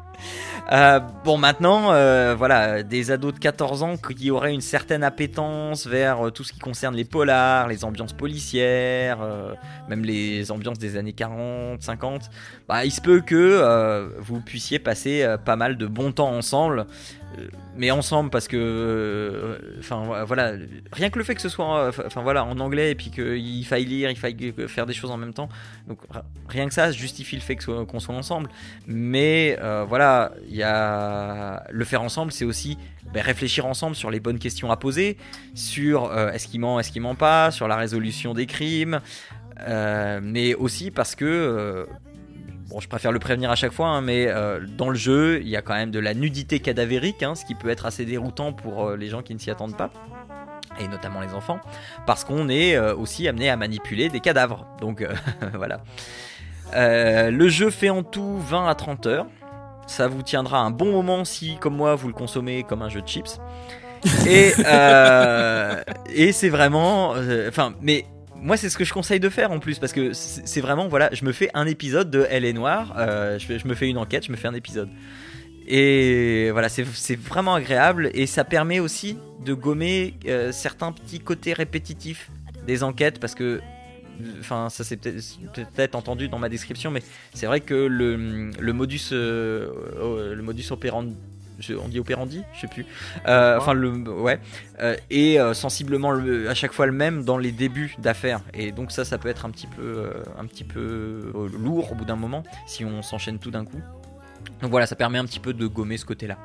Euh, 0.73 1.01
bon, 1.25 1.37
maintenant, 1.37 1.93
euh, 1.93 2.37
voilà, 2.39 2.85
des 2.85 3.11
ados 3.11 3.35
de 3.35 3.41
14 3.41 3.83
ans 3.83 3.97
qui 3.97 4.31
auraient 4.31 4.55
une 4.55 4.61
certaine 4.61 5.03
appétence 5.03 5.87
vers 5.89 6.27
euh, 6.27 6.31
tout 6.31 6.45
ce 6.45 6.53
qui 6.53 6.61
concerne 6.61 6.95
les 6.95 7.05
polars, 7.05 7.67
les 7.67 7.85
ambiances 7.85 8.13
policières, 8.13 9.19
euh, 9.21 9.55
même 9.89 10.05
les 10.05 10.53
ambiances 10.53 10.79
des 10.79 10.97
années 10.97 11.13
40, 11.13 11.83
50, 11.83 12.31
bah, 12.69 12.85
il 12.85 12.93
se 12.93 13.01
peut 13.01 13.21
que 13.21 14.11
vous 14.21 14.41
puissiez 14.41 14.79
passer 14.79 15.27
pas 15.45 15.57
mal 15.57 15.77
de 15.77 15.87
bon 15.87 16.13
temps 16.13 16.31
ensemble. 16.31 16.87
Mais 17.77 17.91
ensemble 17.91 18.31
parce 18.31 18.49
que 18.49 18.57
euh, 18.57 19.79
enfin 19.79 20.25
voilà 20.25 20.53
rien 20.93 21.11
que 21.11 21.19
le 21.19 21.25
fait 21.25 21.35
que 21.35 21.41
ce 21.41 21.49
soit 21.49 21.89
enfin 22.05 22.23
voilà 22.23 22.45
en 22.45 22.59
anglais 22.59 22.91
et 22.91 22.95
puis 22.95 23.11
qu'il 23.11 23.65
faille 23.65 23.85
lire 23.85 24.11
il 24.11 24.17
faille 24.17 24.53
faire 24.67 24.85
des 24.85 24.93
choses 24.93 25.11
en 25.11 25.17
même 25.17 25.33
temps 25.33 25.49
donc 25.87 25.99
rien 26.49 26.67
que 26.67 26.75
ça 26.75 26.91
justifie 26.91 27.37
le 27.37 27.43
fait 27.43 27.57
qu'on 27.57 28.01
soit 28.01 28.15
ensemble. 28.15 28.51
Mais 28.87 29.57
euh, 29.61 29.85
voilà 29.89 30.33
il 30.49 30.57
y 30.57 30.63
a 30.63 31.65
le 31.71 31.85
faire 31.85 32.03
ensemble 32.03 32.33
c'est 32.33 32.45
aussi 32.45 32.77
ben, 33.15 33.23
réfléchir 33.23 33.65
ensemble 33.65 33.97
sur 33.97 34.11
les 34.11 34.21
bonnes 34.21 34.39
questions 34.39 34.71
à 34.71 34.77
poser 34.77 35.17
sur 35.55 36.07
euh, 36.07 36.33
est-ce 36.33 36.49
qu'il 36.49 36.61
ment 36.61 36.81
est-ce 36.81 36.91
qu'il 36.91 37.03
ment 37.03 37.15
pas 37.15 37.51
sur 37.51 37.69
la 37.69 37.77
résolution 37.77 38.35
des 38.35 38.47
crimes 38.47 39.01
mais 40.23 40.55
aussi 40.55 40.91
parce 40.91 41.15
que 41.15 41.87
Bon, 42.71 42.79
je 42.79 42.89
préfère 42.89 43.11
le 43.11 43.19
prévenir 43.19 43.51
à 43.51 43.57
chaque 43.57 43.73
fois, 43.73 43.89
hein, 43.89 44.01
mais 44.01 44.29
euh, 44.29 44.61
dans 44.79 44.91
le 44.91 44.95
jeu, 44.95 45.41
il 45.43 45.49
y 45.49 45.57
a 45.57 45.63
quand 45.63 45.75
même 45.75 45.91
de 45.91 45.99
la 45.99 46.15
nudité 46.15 46.61
cadavérique, 46.61 47.25
hein, 47.25 47.35
ce 47.35 47.45
qui 47.45 47.57
peut 47.57 47.69
être 47.69 47.85
assez 47.85 48.05
déroutant 48.05 48.53
pour 48.53 48.87
euh, 48.87 48.97
les 48.97 49.09
gens 49.09 49.23
qui 49.23 49.35
ne 49.35 49.41
s'y 49.41 49.51
attendent 49.51 49.77
pas, 49.77 49.91
et 50.79 50.87
notamment 50.87 51.21
les 51.21 51.35
enfants, 51.35 51.59
parce 52.07 52.23
qu'on 52.23 52.49
est 52.49 52.77
euh, 52.77 52.95
aussi 52.95 53.27
amené 53.27 53.51
à 53.51 53.57
manipuler 53.57 54.09
des 54.09 54.21
cadavres. 54.21 54.69
Donc 54.81 55.05
voilà. 55.55 55.81
Le 56.73 57.49
jeu 57.49 57.71
fait 57.71 57.91
en 57.91 58.05
tout 58.05 58.39
20 58.39 58.69
à 58.69 58.77
30 58.77 59.07
heures. 59.07 59.27
Ça 59.89 60.07
vous 60.07 60.23
tiendra 60.23 60.61
un 60.61 60.71
bon 60.71 60.93
moment 60.93 61.25
si, 61.25 61.57
comme 61.57 61.75
moi, 61.75 61.97
vous 61.97 62.07
le 62.07 62.15
consommez 62.15 62.63
comme 62.63 62.83
un 62.83 62.89
jeu 62.89 63.03
de 63.03 63.09
chips. 63.09 63.41
Et, 64.29 64.53
c'est 66.33 66.49
vraiment. 66.49 67.15
Enfin, 67.49 67.75
mais 67.81 68.05
moi, 68.43 68.57
c'est 68.57 68.71
ce 68.71 68.79
que 68.79 68.85
je 68.85 68.93
conseille 68.93 69.21
de 69.21 69.29
faire 69.29 69.53
en 69.53 69.59
plus, 69.59 69.79
parce 69.79 69.93
que 69.93 70.13
c'est 70.13 70.61
vraiment, 70.61 70.89
voilà, 70.89 71.11
je 71.13 71.25
me 71.25 71.33
fais 71.33 71.51
un 71.55 71.67
épisode 71.67 72.11
de 72.11 72.27
Elle 72.31 72.45
est 72.45 72.53
Noire, 72.53 72.95
euh, 72.97 73.39
je, 73.39 73.69
me 73.69 73.75
fais 73.75 73.89
une 73.89 73.99
enquête, 73.99 74.27
je 74.27 74.33
me 74.33 74.37
fais 74.37 74.49
un 74.49 74.55
épisode. 74.55 74.89
Et 75.67 76.51
voilà, 76.51 76.69
c'est 76.69 77.17
vraiment 77.17 77.55
agréable, 77.55 78.11
et 78.15 78.27
ça 78.27 78.45
permet 78.45 78.81
aussi 78.81 79.19
de 79.45 79.55
gommer 79.55 80.15
euh, 80.27 80.53
certains 80.53 80.93
petits 80.93 81.21
côtés 81.21 81.53
répétitifs 81.53 82.31
des 82.67 82.83
enquêtes, 82.83 83.21
parce 83.21 83.35
que, 83.35 83.61
enfin, 84.41 84.69
ça 84.71 84.85
c'est 84.85 84.97
peut-être 84.97 85.95
entendu 85.95 86.29
dans 86.29 86.39
ma 86.39 86.49
description, 86.49 86.91
mais 86.91 87.03
c'est 87.35 87.47
vrai 87.47 87.61
que 87.61 87.75
le, 87.75 88.73
modus, 88.73 89.11
euh, 89.13 90.35
le 90.35 90.43
modus 90.43 90.71
operandi, 90.71 91.15
on 91.83 91.89
dit 91.89 91.99
opérandi, 92.01 92.43
je 92.55 92.61
sais 92.61 92.67
plus. 92.69 92.87
Euh, 93.27 93.59
enfin 93.59 93.73
le 93.73 93.91
ouais 93.91 94.39
euh, 94.81 94.97
et 95.11 95.39
euh, 95.41 95.55
sensiblement 95.55 96.11
le- 96.11 96.49
à 96.49 96.55
chaque 96.55 96.73
fois 96.73 96.87
le 96.87 96.93
même 96.93 97.25
dans 97.25 97.39
les 97.39 97.53
débuts 97.53 97.95
d'affaires 97.99 98.41
et 98.55 98.73
donc 98.73 98.93
ça 98.93 99.05
ça 99.05 99.19
peut 99.19 99.29
être 99.29 99.45
un 99.45 99.51
petit 99.51 99.67
peu 99.67 100.11
un 100.39 100.47
petit 100.47 100.65
peu 100.65 101.33
lourd 101.59 101.93
au 101.93 101.95
bout 101.95 102.05
d'un 102.05 102.17
moment 102.17 102.43
si 102.67 102.85
on 102.85 103.03
s'enchaîne 103.03 103.39
tout 103.39 103.51
d'un 103.51 103.65
coup. 103.65 103.81
Donc 104.61 104.71
voilà, 104.71 104.87
ça 104.87 104.97
permet 104.97 105.19
un 105.19 105.25
petit 105.25 105.41
peu 105.41 105.55
de 105.55 105.67
gommer 105.67 105.97
ce 105.97 106.05
côté-là. 106.05 106.39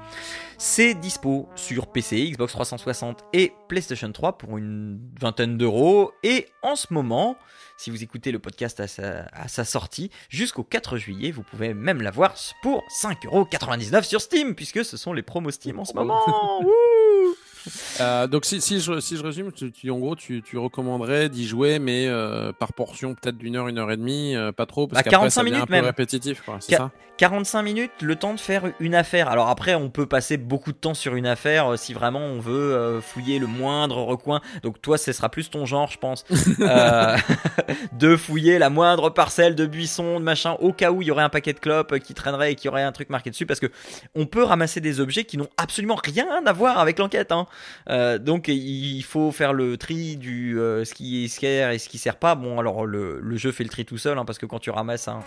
C'est 0.58 0.94
dispo 0.94 1.50
sur 1.56 1.88
PC, 1.88 2.32
Xbox 2.32 2.54
360 2.54 3.26
et 3.34 3.54
PlayStation 3.68 4.12
3 4.12 4.38
pour 4.38 4.58
une 4.58 5.00
vingtaine 5.20 5.58
d'euros. 5.58 6.14
Et 6.24 6.48
en 6.62 6.76
ce 6.76 6.94
moment, 6.94 7.38
si 7.78 7.90
vous 7.90 8.04
écoutez 8.04 8.32
le 8.32 8.40
podcast 8.40 8.80
à 8.80 8.88
sa, 8.88 9.26
à 9.34 9.48
sa 9.48 9.66
sortie, 9.66 10.12
jusqu'au 10.30 10.64
4 10.64 10.98
juillet, 10.98 11.32
vous 11.32 11.44
pouvez 11.44 11.74
même 11.74 12.02
l'avoir 12.02 12.36
pour 12.62 12.84
5,99€ 13.02 14.04
sur 14.04 14.22
Steam, 14.22 14.56
puisque 14.56 14.86
ce 14.86 14.96
sont 14.96 15.12
les 15.12 15.24
promos 15.24 15.52
Steam 15.52 15.80
en 15.80 15.86
ce 15.86 15.94
moment. 15.94 16.22
Wouh 16.62 17.36
Euh, 18.02 18.28
donc 18.28 18.44
si, 18.44 18.60
si, 18.60 18.82
je, 18.82 19.00
si 19.00 19.16
je 19.16 19.24
résume, 19.24 19.54
tu, 19.54 19.72
tu- 19.72 19.90
en 19.90 19.98
gros, 20.00 20.16
tu, 20.18 20.42
tu 20.42 20.58
recommanderais 20.58 21.30
d'y 21.30 21.48
jouer, 21.48 21.80
mais 21.80 22.08
euh, 22.08 22.52
par 22.52 22.74
portion, 22.74 23.16
peut-être 23.16 23.38
d'une 23.38 23.56
heure, 23.56 23.70
une 23.70 23.78
heure 23.78 23.90
et 23.90 23.96
demie, 23.96 24.36
euh, 24.36 24.52
pas 24.52 24.66
trop, 24.66 24.86
parce 24.88 25.00
Bah, 25.00 25.04
qu'après 25.04 25.12
45 25.30 25.32
ça 25.32 25.42
devient 25.42 25.52
minutes 25.54 25.64
un 25.64 25.68
peu 25.68 25.72
même. 25.74 25.86
répétitif, 25.86 26.42
quoi. 26.42 26.58
Ça? 26.60 26.92
45 27.18 27.62
minutes, 27.62 27.92
le 28.02 28.18
temps 28.18 28.34
de 28.34 28.40
faire 28.42 28.64
une 28.82 28.94
affaire. 28.94 29.30
Alors 29.30 29.48
après, 29.48 29.74
on 29.76 29.90
peut 29.90 30.06
passer 30.06 30.36
beaucoup 30.36 30.74
de 30.74 30.78
temps 30.78 30.94
sur 30.94 31.16
une 31.16 31.26
affaire 31.26 31.80
si 31.80 31.94
vraiment 31.94 32.20
on 32.20 32.40
veut 32.42 33.00
fouiller 33.02 33.40
le 33.40 33.48
moindre 33.48 34.00
recoin. 34.04 34.42
Donc 34.64 34.82
toi, 34.82 34.98
ce 34.98 35.14
sera 35.14 35.30
plus 35.30 35.50
ton 35.50 35.66
genre, 35.66 35.90
je 35.90 35.98
pense, 35.98 36.26
de 37.94 38.16
fouiller 38.18 38.60
la 38.60 38.70
moindre 38.70 39.10
parcelle 39.10 39.56
de 39.56 39.66
buisson, 39.66 40.20
de 40.20 40.26
machin, 40.26 40.58
au 40.60 40.74
cas 40.74 40.92
où 40.92 41.02
il 41.02 41.08
y 41.08 41.12
aurait 41.12 41.24
un 41.24 41.30
paquet 41.30 41.54
de 41.54 41.60
clopes 41.60 42.00
qui 42.00 42.14
traînerait 42.14 42.52
et 42.52 42.56
qui 42.56 42.68
aurait 42.68 42.84
un 42.84 42.92
truc 42.92 43.10
marqué 43.10 43.30
dessus, 43.30 43.46
parce 43.46 43.60
que 43.62 43.68
on 44.16 44.26
peut 44.26 44.44
ramasser 44.44 44.82
des 44.82 45.00
objets 45.00 45.24
qui 45.24 45.38
n'ont 45.38 45.48
absolument 45.58 45.96
rien 46.04 46.28
à 46.46 46.52
voir 46.54 46.80
avec 46.80 47.00
l'enquête. 47.00 47.32
Hein. 47.32 47.48
Euh, 47.90 48.18
donc 48.18 48.48
il 48.48 49.02
faut 49.04 49.32
faire 49.32 49.54
le 49.54 49.78
tri 49.78 50.18
du 50.18 50.60
euh, 50.60 50.86
ce 50.86 50.94
qui 50.94 51.28
sert 51.30 51.72
et 51.72 51.78
ce 51.80 51.90
qui 51.90 51.98
sert 51.98 52.18
pas. 52.18 52.36
Bon, 52.36 52.60
alors 52.60 52.86
le, 52.86 53.20
le 53.22 53.38
jeu 53.38 53.52
fait 53.52 53.64
le 53.64 53.70
tri 53.70 53.86
tout 53.86 53.98
seul, 53.98 54.18
hein, 54.18 54.26
parce 54.26 54.38
que 54.40 54.46
quand 54.46 54.60
tu 54.60 54.70
ramasses 54.70 55.08
un, 55.08 55.20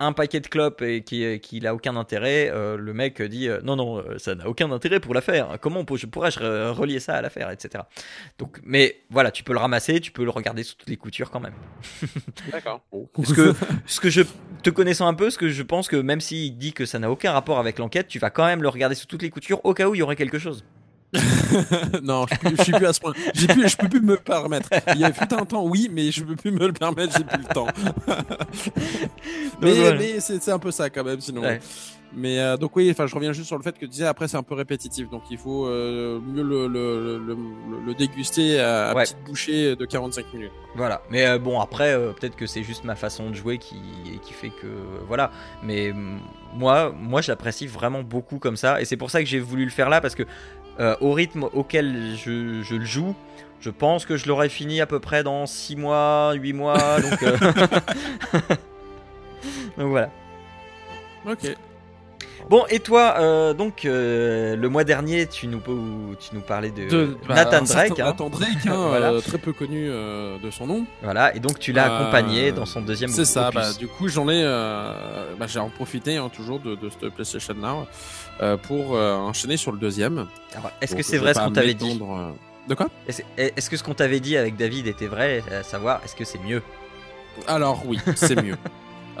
un 0.00 0.12
paquet 0.12 0.40
de 0.40 0.46
clopes 0.48 0.82
et 0.82 1.02
qui, 1.02 1.40
qui 1.40 1.60
n'a 1.60 1.74
aucun 1.74 1.96
intérêt, 1.96 2.50
euh, 2.52 2.76
le 2.76 2.92
mec 2.94 3.20
dit 3.22 3.48
euh, 3.48 3.60
non, 3.62 3.76
non, 3.76 4.04
ça 4.18 4.34
n'a 4.34 4.48
aucun 4.48 4.70
intérêt 4.72 5.00
pour 5.00 5.14
l'affaire. 5.14 5.58
Comment 5.60 5.84
je 5.94 6.06
pourrais-je 6.06 6.40
re- 6.40 6.70
relier 6.70 7.00
ça 7.00 7.14
à 7.14 7.22
l'affaire, 7.22 7.50
etc. 7.50 7.84
Donc, 8.38 8.60
mais 8.64 9.02
voilà, 9.10 9.30
tu 9.30 9.42
peux 9.44 9.52
le 9.52 9.58
ramasser, 9.58 10.00
tu 10.00 10.10
peux 10.12 10.24
le 10.24 10.30
regarder 10.30 10.62
sous 10.62 10.74
toutes 10.76 10.88
les 10.88 10.96
coutures 10.96 11.30
quand 11.30 11.40
même. 11.40 11.54
D'accord. 12.52 12.82
Parce 13.14 13.32
que 13.32 13.54
ce 13.86 14.00
que 14.00 14.10
je 14.10 14.22
te 14.62 14.70
connaissant 14.70 15.06
un 15.06 15.14
peu, 15.14 15.30
ce 15.30 15.38
que 15.38 15.48
je 15.48 15.62
pense 15.62 15.88
que 15.88 15.96
même 15.96 16.20
s'il 16.20 16.56
dit 16.58 16.72
que 16.72 16.86
ça 16.86 16.98
n'a 16.98 17.10
aucun 17.10 17.32
rapport 17.32 17.58
avec 17.58 17.78
l'enquête, 17.78 18.08
tu 18.08 18.18
vas 18.18 18.30
quand 18.30 18.46
même 18.46 18.62
le 18.62 18.68
regarder 18.68 18.94
sous 18.94 19.06
toutes 19.06 19.22
les 19.22 19.30
coutures 19.30 19.60
au 19.64 19.74
cas 19.74 19.88
où 19.88 19.94
il 19.94 19.98
y 19.98 20.02
aurait 20.02 20.16
quelque 20.16 20.38
chose. 20.38 20.64
non, 22.02 22.26
je, 22.26 22.34
suis 22.34 22.38
plus- 22.38 22.56
je 22.56 22.62
suis 22.62 22.72
plus 22.72 22.86
à 22.86 22.92
ce 22.92 23.00
point. 23.00 23.12
J'ai 23.34 23.46
plus, 23.46 23.68
je 23.68 23.76
peux 23.76 23.88
plus 23.88 24.00
me 24.00 24.12
le 24.14 24.18
permettre. 24.20 24.68
Il 24.94 25.00
y 25.00 25.04
a 25.04 25.12
fut 25.12 25.32
un 25.32 25.44
temps, 25.44 25.64
oui, 25.66 25.88
mais 25.92 26.10
je 26.10 26.24
peux 26.24 26.36
plus 26.36 26.50
me 26.50 26.66
le 26.66 26.72
permettre, 26.72 27.16
j'ai 27.16 27.24
plus 27.24 27.38
le 27.38 27.54
temps. 27.54 27.66
mais 29.60 29.72
voilà. 29.74 29.96
mais 29.98 30.20
c'est 30.20 30.48
un 30.50 30.58
peu 30.58 30.70
ça 30.70 30.90
quand 30.90 31.04
même, 31.04 31.20
sinon. 31.20 31.42
Ouais. 31.42 31.60
Mais 32.16 32.38
euh, 32.38 32.56
donc 32.56 32.76
oui, 32.76 32.88
enfin, 32.92 33.08
je 33.08 33.14
reviens 33.16 33.32
juste 33.32 33.48
sur 33.48 33.56
le 33.56 33.64
fait 33.64 33.72
que 33.72 33.80
tu 33.80 33.88
disais 33.88 34.06
après 34.06 34.28
c'est 34.28 34.36
un 34.36 34.44
peu 34.44 34.54
répétitif, 34.54 35.10
donc 35.10 35.22
il 35.32 35.38
faut 35.38 35.66
euh, 35.66 36.20
mieux 36.20 36.44
le, 36.44 36.68
le, 36.68 37.18
le, 37.18 37.18
le- 37.18 37.36
le 37.86 37.94
déguster 37.94 38.60
à, 38.60 38.90
à 38.90 38.94
Ouais. 38.94 39.02
petite 39.02 39.16
bouchée 39.26 39.74
de 39.74 39.84
45 39.84 40.32
minutes. 40.32 40.52
Voilà. 40.76 41.02
Mais 41.10 41.26
euh, 41.26 41.38
bon, 41.38 41.60
après, 41.60 41.96
peut-être 42.20 42.36
que 42.36 42.46
c'est 42.46 42.62
juste 42.62 42.84
ma 42.84 42.94
façon 42.94 43.30
de 43.30 43.34
jouer 43.34 43.58
qui, 43.58 43.74
qui 44.22 44.32
fait 44.32 44.50
que. 44.50 44.68
voilà. 45.08 45.32
Mais 45.64 45.92
moi, 46.54 46.94
moi 46.96 47.20
j'apprécie 47.20 47.66
vraiment 47.66 48.04
beaucoup 48.04 48.38
comme 48.38 48.56
ça. 48.56 48.80
Et 48.80 48.84
c'est 48.84 48.96
pour 48.96 49.10
ça 49.10 49.18
que 49.20 49.26
j'ai 49.28 49.40
voulu 49.40 49.64
le 49.64 49.70
faire 49.72 49.88
là, 49.88 50.00
parce 50.00 50.14
que 50.14 50.22
euh, 50.80 50.96
au 51.00 51.12
rythme 51.12 51.44
auquel 51.52 52.16
je, 52.16 52.62
je 52.62 52.74
le 52.74 52.84
joue, 52.84 53.14
je 53.60 53.70
pense 53.70 54.04
que 54.04 54.16
je 54.16 54.28
l'aurais 54.28 54.48
fini 54.48 54.80
à 54.80 54.86
peu 54.86 55.00
près 55.00 55.22
dans 55.22 55.46
6 55.46 55.76
mois, 55.76 56.32
8 56.34 56.52
mois. 56.52 57.00
donc, 57.00 57.22
euh, 57.22 57.36
donc 59.78 59.88
voilà. 59.88 60.10
Ok. 61.26 61.56
Bon, 62.50 62.64
et 62.68 62.78
toi, 62.80 63.14
euh, 63.18 63.54
donc, 63.54 63.84
euh, 63.84 64.54
le 64.56 64.68
mois 64.68 64.84
dernier, 64.84 65.26
tu 65.26 65.46
nous, 65.46 65.60
tu 66.20 66.34
nous 66.34 66.40
parlais 66.40 66.70
de, 66.70 66.88
De- 66.88 67.16
bah, 67.26 67.34
Nathan 67.36 67.62
Drake. 67.62 67.98
hein. 68.00 68.04
Nathan 68.04 68.28
Drake, 68.30 68.66
hein, 68.66 68.86
Voilà. 68.88 69.12
euh, 69.12 69.20
très 69.20 69.38
peu 69.38 69.52
connu 69.52 69.86
euh, 69.88 70.36
de 70.38 70.50
son 70.50 70.66
nom. 70.66 70.84
Voilà, 71.02 71.34
et 71.34 71.40
donc 71.40 71.58
tu 71.58 71.72
l'as 71.72 71.90
Euh, 71.90 72.00
accompagné 72.02 72.52
dans 72.52 72.66
son 72.66 72.82
deuxième 72.82 73.10
C'est 73.10 73.24
ça. 73.24 73.50
Bah, 73.52 73.72
du 73.72 73.86
coup, 73.88 74.08
j'en 74.08 74.28
ai, 74.28 74.42
euh, 74.44 75.34
bah, 75.38 75.46
j'ai 75.48 75.58
en 75.58 75.70
profité 75.70 76.16
hein, 76.16 76.28
toujours 76.34 76.60
de, 76.60 76.74
de 76.74 76.90
cette 76.90 77.10
PlayStation 77.14 77.54
Now 77.54 77.86
euh, 78.42 78.56
pour 78.56 78.94
euh, 78.96 79.14
enchaîner 79.14 79.56
sur 79.56 79.72
le 79.72 79.78
deuxième. 79.78 80.26
Alors, 80.54 80.70
Est-ce 80.80 80.94
que 80.96 81.02
c'est 81.02 81.18
vrai 81.18 81.34
ce 81.34 81.40
qu'on 81.40 81.50
t'avait 81.52 81.74
dit 81.74 81.98
De 82.68 82.74
quoi? 82.74 82.88
Est-ce 83.08 83.22
est-ce 83.36 83.70
que 83.70 83.76
ce 83.76 83.82
qu'on 83.84 83.94
t'avait 83.94 84.20
dit 84.20 84.36
avec 84.36 84.56
David 84.56 84.86
était 84.86 85.06
vrai? 85.06 85.42
À 85.50 85.62
savoir, 85.62 86.00
est-ce 86.04 86.14
que 86.14 86.24
c'est 86.24 86.38
mieux? 86.42 86.62
Alors 87.46 87.82
oui, 87.86 87.98
c'est 88.16 88.40
mieux. 88.42 88.56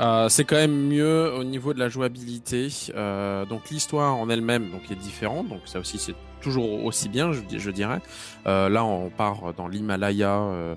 Euh, 0.00 0.28
c'est 0.28 0.44
quand 0.44 0.56
même 0.56 0.88
mieux 0.88 1.32
au 1.34 1.44
niveau 1.44 1.72
de 1.72 1.78
la 1.78 1.88
jouabilité. 1.88 2.68
Euh, 2.94 3.44
donc 3.46 3.70
l'histoire 3.70 4.16
en 4.16 4.28
elle-même 4.28 4.70
donc 4.70 4.90
est 4.90 4.96
différente. 4.96 5.48
Donc 5.48 5.60
ça 5.66 5.78
aussi 5.78 5.98
c'est 5.98 6.14
toujours 6.40 6.84
aussi 6.84 7.08
bien, 7.08 7.32
je, 7.32 7.40
di- 7.40 7.58
je 7.60 7.70
dirais. 7.70 8.00
Euh, 8.46 8.68
là 8.68 8.84
on 8.84 9.08
part 9.10 9.54
dans 9.54 9.68
l'Himalaya 9.68 10.34
euh, 10.36 10.74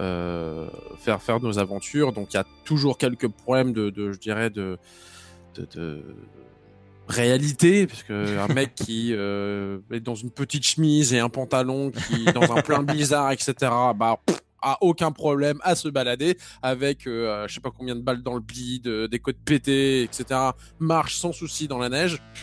euh, 0.00 0.68
faire 0.98 1.22
faire 1.22 1.40
nos 1.40 1.58
aventures. 1.58 2.12
Donc 2.12 2.32
il 2.34 2.36
y 2.36 2.40
a 2.40 2.46
toujours 2.64 2.98
quelques 2.98 3.28
problèmes 3.28 3.72
de, 3.72 3.90
de 3.90 4.12
je 4.12 4.18
dirais 4.18 4.50
de 4.50 4.78
de, 5.54 5.66
de 5.74 6.02
réalité 7.08 7.86
puisque 7.86 8.10
un 8.10 8.48
mec 8.52 8.74
qui 8.74 9.10
euh, 9.14 9.78
est 9.92 10.00
dans 10.00 10.16
une 10.16 10.30
petite 10.32 10.66
chemise 10.66 11.14
et 11.14 11.20
un 11.20 11.28
pantalon 11.28 11.92
qui 11.92 12.24
dans 12.32 12.52
un 12.52 12.62
plein 12.62 12.82
blizzard 12.82 13.30
etc 13.30 13.54
bah 13.94 14.18
pff, 14.26 14.40
a 14.62 14.78
aucun 14.80 15.12
problème 15.12 15.58
à 15.62 15.74
se 15.74 15.88
balader 15.88 16.36
avec 16.62 17.06
euh, 17.06 17.46
je 17.48 17.54
sais 17.54 17.60
pas 17.60 17.70
combien 17.70 17.94
de 17.96 18.00
balles 18.00 18.22
dans 18.22 18.34
le 18.34 18.40
bide, 18.40 18.86
euh, 18.86 19.08
des 19.08 19.18
côtes 19.18 19.38
pétées, 19.44 20.02
etc. 20.02 20.40
Marche 20.78 21.16
sans 21.16 21.32
souci 21.32 21.68
dans 21.68 21.78
la 21.78 21.88
neige. 21.88 22.22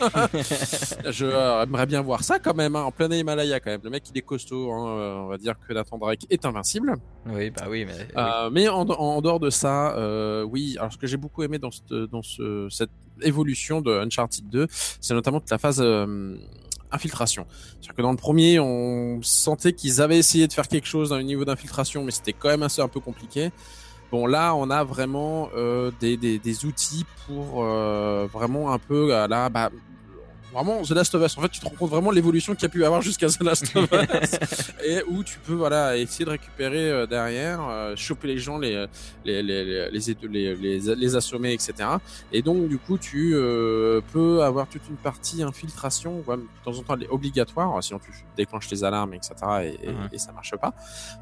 je 1.10 1.26
euh, 1.26 1.62
aimerais 1.62 1.86
bien 1.86 2.02
voir 2.02 2.22
ça 2.22 2.38
quand 2.38 2.54
même, 2.54 2.76
hein, 2.76 2.82
en 2.82 2.92
plein 2.92 3.10
Himalaya 3.10 3.60
quand 3.60 3.70
même. 3.70 3.80
Le 3.84 3.90
mec 3.90 4.04
il 4.10 4.18
est 4.18 4.22
costaud, 4.22 4.72
hein, 4.72 4.88
euh, 4.88 5.14
on 5.16 5.26
va 5.26 5.38
dire 5.38 5.54
que 5.66 5.72
Nathan 5.72 5.98
Drake 5.98 6.26
est 6.30 6.44
invincible. 6.44 6.96
Oui, 7.26 7.50
bah 7.50 7.66
oui, 7.68 7.84
mais. 7.84 7.92
oui. 7.94 8.04
Euh, 8.16 8.50
mais 8.50 8.68
en, 8.68 8.82
en 8.82 9.20
dehors 9.22 9.40
de 9.40 9.50
ça, 9.50 9.96
euh, 9.96 10.42
oui. 10.42 10.76
Alors 10.78 10.92
ce 10.92 10.98
que 10.98 11.06
j'ai 11.06 11.16
beaucoup 11.16 11.42
aimé 11.42 11.58
dans 11.58 11.70
cette, 11.70 11.92
dans 11.92 12.22
ce, 12.22 12.68
cette 12.70 12.90
évolution 13.22 13.80
de 13.80 13.92
Uncharted 13.92 14.48
2, 14.48 14.66
c'est 15.00 15.14
notamment 15.14 15.40
toute 15.40 15.50
la 15.50 15.58
phase 15.58 15.80
euh, 15.80 16.36
infiltration. 16.94 17.46
C'est-à-dire 17.50 17.94
que 17.94 18.02
dans 18.02 18.10
le 18.12 18.16
premier, 18.16 18.58
on 18.60 19.20
sentait 19.22 19.72
qu'ils 19.72 20.00
avaient 20.00 20.18
essayé 20.18 20.46
de 20.46 20.52
faire 20.52 20.68
quelque 20.68 20.86
chose 20.86 21.10
dans 21.10 21.16
le 21.16 21.22
niveau 21.22 21.44
d'infiltration, 21.44 22.04
mais 22.04 22.10
c'était 22.10 22.32
quand 22.32 22.48
même 22.48 22.62
assez 22.62 22.80
un 22.80 22.88
peu 22.88 23.00
compliqué. 23.00 23.50
Bon, 24.10 24.26
là, 24.26 24.54
on 24.54 24.70
a 24.70 24.84
vraiment 24.84 25.48
euh, 25.56 25.90
des, 26.00 26.64
outils 26.64 27.04
pour 27.26 27.64
euh, 27.64 28.28
vraiment 28.32 28.72
un 28.72 28.78
peu 28.78 29.14
à 29.14 29.26
la 29.26 29.48
bah, 29.48 29.70
vraiment 30.54 30.82
The 30.82 30.90
Last 30.90 31.14
of 31.14 31.22
Us. 31.22 31.36
En 31.36 31.42
fait, 31.42 31.48
tu 31.48 31.60
te 31.60 31.66
rends 31.66 31.74
compte 31.74 31.90
vraiment 31.90 32.10
l'évolution 32.10 32.54
qu'il 32.54 32.62
y 32.62 32.66
a 32.66 32.68
pu 32.70 32.84
avoir 32.84 33.02
jusqu'à 33.02 33.28
The 33.28 33.42
Last 33.42 33.76
of 33.76 33.88
Us 33.92 34.70
et 34.84 35.02
où 35.08 35.22
tu 35.22 35.38
peux 35.40 35.54
voilà 35.54 35.96
essayer 35.96 36.24
de 36.24 36.30
récupérer 36.30 36.90
euh, 36.90 37.06
derrière, 37.06 37.60
euh, 37.68 37.96
choper 37.96 38.28
les 38.28 38.38
gens, 38.38 38.58
les 38.58 38.86
les 39.24 39.42
les 39.42 39.90
les 39.90 40.54
les, 40.54 40.94
les, 40.94 41.16
assommer, 41.16 41.52
etc. 41.52 41.72
Et 42.32 42.42
donc 42.42 42.68
du 42.68 42.78
coup, 42.78 42.98
tu 42.98 43.32
euh, 43.34 44.00
peux 44.12 44.42
avoir 44.42 44.68
toute 44.68 44.88
une 44.88 44.96
partie 44.96 45.42
infiltration, 45.42 46.22
ouais, 46.26 46.36
de 46.36 46.42
temps 46.64 46.78
en 46.78 46.82
temps 46.82 46.94
elle 46.94 47.04
est 47.04 47.10
obligatoire, 47.10 47.82
sinon 47.82 47.98
tu 47.98 48.12
déclenches 48.36 48.70
les 48.70 48.84
alarmes, 48.84 49.14
etc. 49.14 49.34
Et, 49.62 49.88
et, 49.88 49.94
et 50.12 50.18
ça 50.18 50.32
marche 50.32 50.54
pas. 50.56 50.72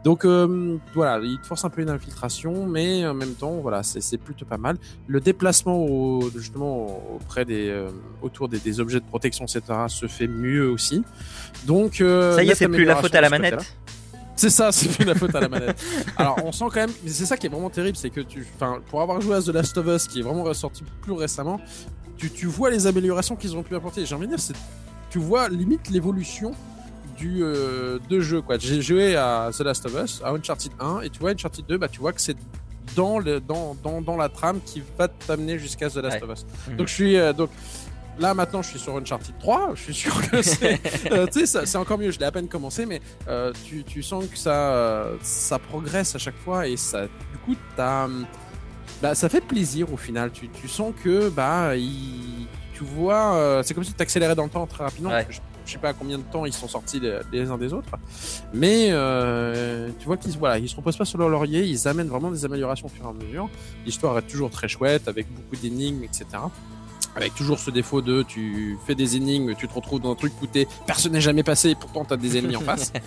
Donc 0.05 0.25
euh, 0.25 0.79
voilà, 0.95 1.25
il 1.25 1.39
te 1.41 1.47
force 1.47 1.65
un 1.65 1.71
peu 1.71 1.83
une 1.83 1.91
infiltration, 1.91 2.67
mais 2.67 3.07
en 3.07 3.15
même 3.15 3.35
temps, 3.35 3.57
voilà, 3.61 3.83
c'est 3.83 4.01
c'est 4.01 4.19
plutôt 4.19 4.45
pas 4.45 4.59
mal. 4.59 4.77
Le 5.07 5.21
déplacement 5.21 5.79
au, 5.79 6.31
justement 6.37 6.87
auprès 7.15 7.45
des 7.45 7.69
euh, 7.69 7.91
autour 8.21 8.49
des, 8.49 8.59
des 8.59 8.81
objets 8.81 9.01
de 9.01 9.05
protection, 9.05 9.22
etc. 9.29 9.61
se 9.89 10.07
fait 10.07 10.27
mieux 10.27 10.69
aussi. 10.71 11.05
Donc 11.65 12.01
euh, 12.01 12.37
Ça 12.37 12.43
y 12.45 12.51
est, 12.51 12.55
c'est 12.55 12.69
plus 12.69 12.85
la 12.85 12.97
faute 12.97 13.15
à 13.15 13.21
la 13.21 13.31
manette. 13.31 13.61
C'est 14.35 14.51
ça, 14.51 14.73
c'est 14.73 14.89
plus 14.89 15.05
la 15.05 15.15
faute 15.15 15.35
à 15.35 15.41
la 15.41 15.49
manette. 15.49 15.81
Alors, 16.17 16.39
on 16.45 16.53
sent 16.53 16.65
quand 16.69 16.77
même, 16.77 16.91
mais 17.05 17.11
c'est 17.11 17.27
ça 17.27 17.37
qui 17.37 17.47
est 17.47 17.51
vraiment 17.51 17.71
terrible, 17.71 17.97
c'est 17.97 18.11
que 18.11 18.21
tu, 18.21 18.47
enfin, 18.57 18.81
pour 18.89 19.03
avoir 19.03 19.21
joué 19.21 19.37
à 19.37 19.43
The 19.43 19.49
Last 19.49 19.77
of 19.77 19.87
Us, 19.87 20.09
qui 20.09 20.21
est 20.21 20.23
vraiment 20.23 20.43
ressorti 20.43 20.83
plus 21.03 21.13
récemment, 21.13 21.61
tu, 22.17 22.31
tu 22.31 22.47
vois 22.47 22.71
les 22.71 22.87
améliorations 22.87 23.37
qu'ils 23.37 23.55
ont 23.57 23.63
pu 23.63 23.77
apporter. 23.77 24.07
J'ai 24.07 24.15
envie 24.15 24.27
de 24.27 24.31
dire, 24.31 24.41
c'est, 24.41 24.57
tu 25.11 25.19
vois 25.19 25.49
limite 25.51 25.91
l'évolution 25.91 26.53
du 27.19 27.43
euh, 27.45 27.99
de 28.09 28.21
jeu 28.21 28.41
quoi. 28.41 28.57
J'ai 28.59 28.81
joué 28.81 29.17
à 29.17 29.51
The 29.57 29.61
Last 29.61 29.85
of 29.87 30.03
Us, 30.03 30.23
à 30.25 30.31
Uncharted 30.31 30.73
1, 30.81 31.03
et 31.03 31.11
tu 31.11 31.21
vois 31.21 31.31
Uncharted 31.31 31.67
2, 31.69 31.77
bah 31.77 31.89
tu 31.89 32.01
vois 32.01 32.13
que 32.15 32.21
c'est 32.21 32.37
dans 32.97 33.19
le 33.19 33.39
dans, 33.39 33.77
dans, 33.85 34.01
dans 34.01 34.17
la 34.17 34.29
trame 34.31 34.61
qui 34.65 34.83
va 34.99 35.09
t'amener 35.09 35.59
jusqu'à 35.59 35.89
The 35.91 35.97
Last 35.97 36.17
Ouais. 36.17 36.23
of 36.25 36.39
Us. 36.39 36.47
Mhm. 36.71 36.77
Donc 36.79 36.89
je 36.89 36.93
suis 36.95 37.17
euh, 37.17 37.33
donc 37.35 37.51
là 38.19 38.35
maintenant 38.35 38.63
je 38.63 38.69
suis 38.69 38.79
sur 38.79 38.97
Uncharted 38.97 39.35
3, 39.39 39.73
je 39.75 39.83
suis 39.83 39.95
sûr 39.95 40.31
que 40.31 40.43
c'est 40.43 40.81
euh, 41.13 41.27
c'est 41.33 41.79
encore 41.79 41.99
mieux, 41.99 42.11
je 42.11 42.19
l'ai 42.19 42.27
à 42.27 42.33
peine 42.33 42.49
commencé 42.49 42.87
mais 42.87 43.01
euh, 43.29 43.53
tu, 43.65 43.85
tu 43.85 44.03
sens 44.03 44.27
que 44.27 44.37
ça 44.37 44.75
euh, 44.75 45.17
ça 45.23 45.59
progresse 45.59 46.15
à 46.15 46.19
chaque 46.19 46.37
fois 46.37 46.67
et 46.67 46.77
ça 46.77 47.03
du 47.03 47.39
coup 47.45 47.57
hum, 47.79 48.27
bah 49.01 49.15
ça 49.15 49.29
fait 49.29 49.41
plaisir 49.41 49.93
au 49.93 49.97
final, 49.97 50.31
tu, 50.33 50.49
tu 50.49 50.69
sens 50.69 50.93
que 51.03 51.29
bah 51.29 51.77
il, 51.77 52.47
tu 52.75 52.85
vois 52.85 53.35
euh, 53.35 53.63
c'est 53.63 53.75
comme 53.75 53.85
si 53.85 53.93
tu 53.93 54.03
accélérais 54.03 54.35
dans 54.35 54.45
le 54.45 54.51
temps 54.51 54.67
très 54.67 54.85
rapidement. 54.85 55.11
Ouais. 55.11 55.27
Je, 55.29 55.39
je 55.65 55.73
sais 55.73 55.79
pas 55.79 55.91
à 55.91 55.93
combien 55.93 56.19
de 56.19 56.25
temps 56.25 56.45
ils 56.45 56.53
sont 56.53 56.67
sortis 56.67 56.99
les, 56.99 57.21
les 57.33 57.49
uns 57.49 57.57
des 57.57 57.73
autres, 57.73 57.91
mais 58.53 58.89
tu 59.99 60.07
vois 60.07 60.17
qu'ils 60.17 60.37
voilà, 60.37 60.59
ils 60.59 60.69
se 60.69 60.75
reposent 60.75 60.97
pas 60.97 61.05
sur 61.05 61.19
leur 61.19 61.29
laurier, 61.29 61.65
ils 61.65 61.87
amènent 61.87 62.09
vraiment 62.09 62.33
des 62.33 62.45
améliorations 62.45 62.87
au 62.87 62.91
fur 62.91 63.05
et 63.05 63.09
à 63.09 63.13
mesure. 63.13 63.49
L'histoire 63.87 64.19
est 64.19 64.23
toujours 64.23 64.51
très 64.51 64.67
chouette 64.67 65.07
avec 65.07 65.33
beaucoup 65.33 65.55
d'énigmes, 65.55 66.03
etc. 66.03 66.27
Avec 67.15 67.35
toujours 67.35 67.59
ce 67.59 67.71
défaut 67.71 68.01
de 68.01 68.23
tu 68.23 68.79
fais 68.87 68.95
des 68.95 69.17
énigmes, 69.17 69.55
tu 69.55 69.69
te 69.69 69.75
retrouves 69.75 70.01
dans 70.01 70.13
un 70.13 70.15
truc 70.15 70.33
où 70.41 70.47
t'es 70.47 70.67
personne 70.87 71.13
n'est 71.13 71.21
jamais 71.21 71.43
passé 71.43 71.71
et 71.71 71.75
pourtant 71.75 72.05
t'as 72.07 72.17
des 72.17 72.39
ennemis 72.39 72.57
en 72.57 72.61
face. 72.61 72.93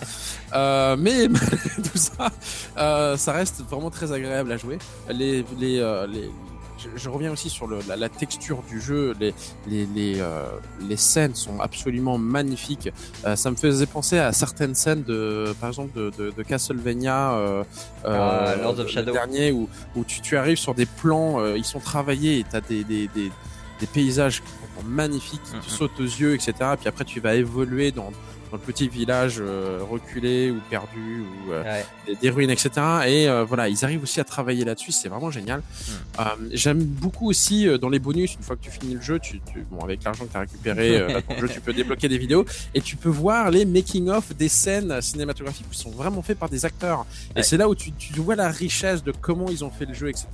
Euh, 0.54 0.96
mais 0.98 1.28
tout 1.92 1.98
ça, 1.98 2.30
euh, 2.78 3.18
ça 3.18 3.34
reste 3.34 3.62
vraiment 3.70 3.90
très 3.90 4.12
agréable 4.14 4.52
à 4.52 4.58
jouer. 4.58 4.78
Les, 5.10 5.44
les, 5.60 5.80
euh, 5.80 6.08
les, 6.08 6.30
je, 6.78 6.88
je 6.96 7.10
reviens 7.10 7.32
aussi 7.32 7.50
sur 7.50 7.68
le, 7.68 7.80
la, 7.90 7.96
la 7.98 8.08
texture 8.10 8.62
du 8.70 8.80
jeu. 8.80 9.14
Les, 9.20 9.34
les, 9.68 9.86
les, 9.88 10.20
euh, 10.22 10.44
les 10.88 10.96
scènes 10.98 11.36
sont 11.36 11.60
absolument 11.60 12.18
magnifiques. 12.18 12.90
Euh, 13.26 13.36
ça 13.36 13.52
me 13.52 13.56
faisait 13.58 13.86
penser 13.86 14.18
à 14.18 14.32
certaines 14.32 14.76
scènes 14.76 15.04
de, 15.04 15.54
par 15.60 15.70
exemple, 15.70 15.98
de, 15.98 16.12
de, 16.18 16.32
de 16.32 16.44
Castlevania, 16.44 17.34
euh, 17.34 17.64
Ah, 18.06 18.08
euh, 18.08 18.62
Lords 18.64 18.80
of 18.80 18.86
le 18.86 18.88
Shadow. 18.88 19.12
dernier 19.14 19.52
où, 19.52 19.68
où 19.96 20.04
tu, 20.06 20.22
tu 20.22 20.38
arrives 20.38 20.58
sur 20.60 20.74
des 20.74 20.86
plans, 20.86 21.40
euh, 21.42 21.58
ils 21.58 21.66
sont 21.66 21.80
travaillés 21.80 22.40
et 22.40 22.46
t'as 22.50 22.62
des, 22.62 22.84
des, 22.86 23.08
des, 23.10 23.32
des 23.80 23.88
paysages 23.88 24.42
magnifiques 24.86 25.44
qui 25.44 25.68
te 25.68 25.70
sautent 25.70 26.00
aux 26.00 26.04
yeux, 26.04 26.34
etc. 26.34 26.54
Puis 26.80 26.88
après, 26.88 27.06
tu 27.06 27.20
vas 27.20 27.36
évoluer 27.36 27.92
dans, 27.92 28.12
dans 28.52 28.58
le 28.58 28.64
petit 28.64 28.88
village 28.88 29.38
euh, 29.40 29.80
reculé 29.90 30.52
ou 30.52 30.60
perdu 30.70 31.22
ou 31.48 31.52
euh, 31.52 31.64
Ouais. 31.64 31.86
des, 32.06 32.16
des 32.16 32.30
ruines, 32.30 32.50
etc. 32.50 32.70
Et 33.08 33.28
euh, 33.28 33.44
voilà, 33.44 33.68
ils 33.70 33.84
arrivent 33.84 34.04
aussi 34.04 34.20
à 34.20 34.24
travailler 34.24 34.64
là-dessus, 34.66 34.92
c'est 34.92 35.10
vraiment 35.10 35.32
génial. 35.32 35.62
Euh, 36.20 36.24
J'aime 36.52 36.84
beaucoup 36.84 37.28
aussi 37.30 37.68
euh, 37.68 37.78
dans 37.78 37.90
les 37.90 38.00
bonus, 38.00 38.36
une 38.36 38.44
fois 38.44 38.56
que 38.56 38.62
tu 38.62 38.72
finis 38.72 38.94
le 38.96 39.02
jeu, 39.02 39.20
tu, 39.20 39.40
tu 39.52 39.66
bon 39.70 39.80
avec 39.84 40.04
l'argent 40.04 40.26
que 40.26 40.32
tu 40.32 40.38
as 40.38 40.42
récupéré 40.42 40.98
euh, 40.98 41.08
dans 41.30 41.36
le 41.36 41.48
jeu, 41.48 41.54
tu 41.54 41.62
peux 41.62 41.74
débloquer 41.74 42.08
des 42.08 42.18
vidéos 42.18 42.46
et 42.74 42.82
tu 42.82 42.96
peux 42.96 43.10
voir 43.10 43.50
les 43.52 43.66
making-of 43.66 44.36
des 44.36 44.50
scènes 44.50 45.02
cinématographiques 45.02 45.70
qui 45.72 45.80
sont 45.80 45.92
vraiment 45.92 46.22
faits 46.22 46.38
par 46.40 46.50
des 46.50 46.66
acteurs. 46.66 47.06
Et 47.36 47.44
c'est 47.44 47.58
là 47.58 47.68
où 47.68 47.76
tu, 47.76 47.92
tu 47.94 48.14
vois 48.14 48.36
la 48.36 48.50
richesse 48.50 49.04
de 49.04 49.12
comment 49.12 49.48
ils 49.50 49.64
ont 49.64 49.72
fait 49.72 49.86
le 49.86 49.94
jeu, 49.94 50.10
etc. 50.10 50.28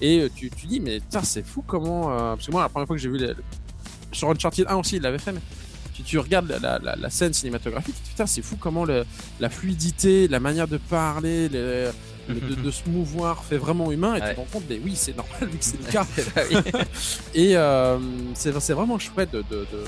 Et 0.00 0.28
tu, 0.34 0.50
tu 0.50 0.66
dis, 0.66 0.80
mais 0.80 1.00
putain, 1.00 1.22
c'est 1.22 1.44
fou 1.44 1.62
comment... 1.66 2.10
euh, 2.12 2.34
Parce 2.34 2.46
que 2.46 2.52
moi, 2.52 2.62
la 2.62 2.68
première 2.68 2.86
fois 2.86 2.96
que 2.96 3.02
j'ai 3.02 3.08
vu... 3.08 3.18
Les, 3.18 3.32
sur 4.12 4.28
Uncharted 4.28 4.66
1 4.68 4.74
aussi, 4.76 4.96
il 4.96 5.02
l'avait 5.02 5.18
fait, 5.18 5.30
mais 5.32 5.40
tu, 6.00 6.10
tu 6.10 6.18
regardes 6.18 6.48
la, 6.62 6.78
la, 6.78 6.96
la, 6.96 7.10
scène 7.10 7.32
cinématographique, 7.32 7.94
tu 7.94 8.00
te 8.00 8.04
dis, 8.04 8.10
putain, 8.10 8.26
c'est 8.26 8.42
fou 8.42 8.56
comment 8.58 8.84
le, 8.84 9.04
la 9.40 9.50
fluidité, 9.50 10.28
la 10.28 10.40
manière 10.40 10.68
de 10.68 10.76
parler, 10.76 11.48
le, 11.48 11.90
le- 12.28 12.34
de, 12.40 12.54
de 12.54 12.70
se 12.70 12.88
mouvoir 12.88 13.44
fait 13.44 13.56
vraiment 13.58 13.90
humain 13.90 14.14
et 14.16 14.20
Ouais. 14.20 14.28
tu 14.28 14.34
te 14.34 14.40
rends 14.40 14.46
compte, 14.52 14.64
mais 14.68 14.80
oui, 14.84 14.92
c'est 14.94 15.16
normal 15.16 15.48
vu 15.48 15.58
que 15.58 15.64
c'est 15.64 15.78
le 15.84 15.90
cas. 15.92 16.06
Et 17.34 17.56
euh, 17.56 17.98
c'est 18.34 18.50
vraiment 18.72 18.98
chouette 18.98 19.32
de, 19.32 19.38
de, 19.50 19.60
de- 19.72 19.84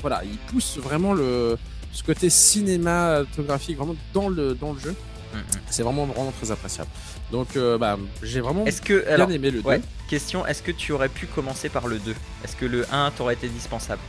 Voilà, 0.00 0.22
il 0.24 0.36
pousse 0.52 0.78
vraiment 0.78 1.12
le, 1.14 1.56
ce 1.92 2.02
côté 2.02 2.30
cinématographique 2.30 3.76
vraiment 3.76 3.96
dans 4.12 4.28
le, 4.28 4.54
dans 4.54 4.72
le 4.72 4.80
jeu. 4.80 4.94
Mhm. 5.34 5.42
C'est 5.70 5.82
vraiment, 5.82 6.06
vraiment 6.06 6.32
très 6.40 6.50
appréciable. 6.50 6.90
Donc, 7.32 7.56
euh, 7.56 7.76
bah, 7.78 7.98
j'ai 8.22 8.40
vraiment 8.40 8.64
que 8.64 9.04
bien 9.04 9.14
alors 9.14 9.30
aimé 9.30 9.50
le 9.50 9.62
2. 9.62 9.68
ouais, 9.68 9.80
question, 10.08 10.46
est-ce 10.46 10.62
que 10.62 10.70
tu 10.72 10.92
aurais 10.92 11.08
pu 11.08 11.26
commencer 11.26 11.68
par 11.68 11.86
le 11.88 11.98
2 11.98 12.14
Est-ce 12.44 12.54
que 12.56 12.66
le 12.66 12.86
1 12.92 13.10
t'aurait 13.16 13.34
été 13.34 13.48
dispensable? 13.48 14.00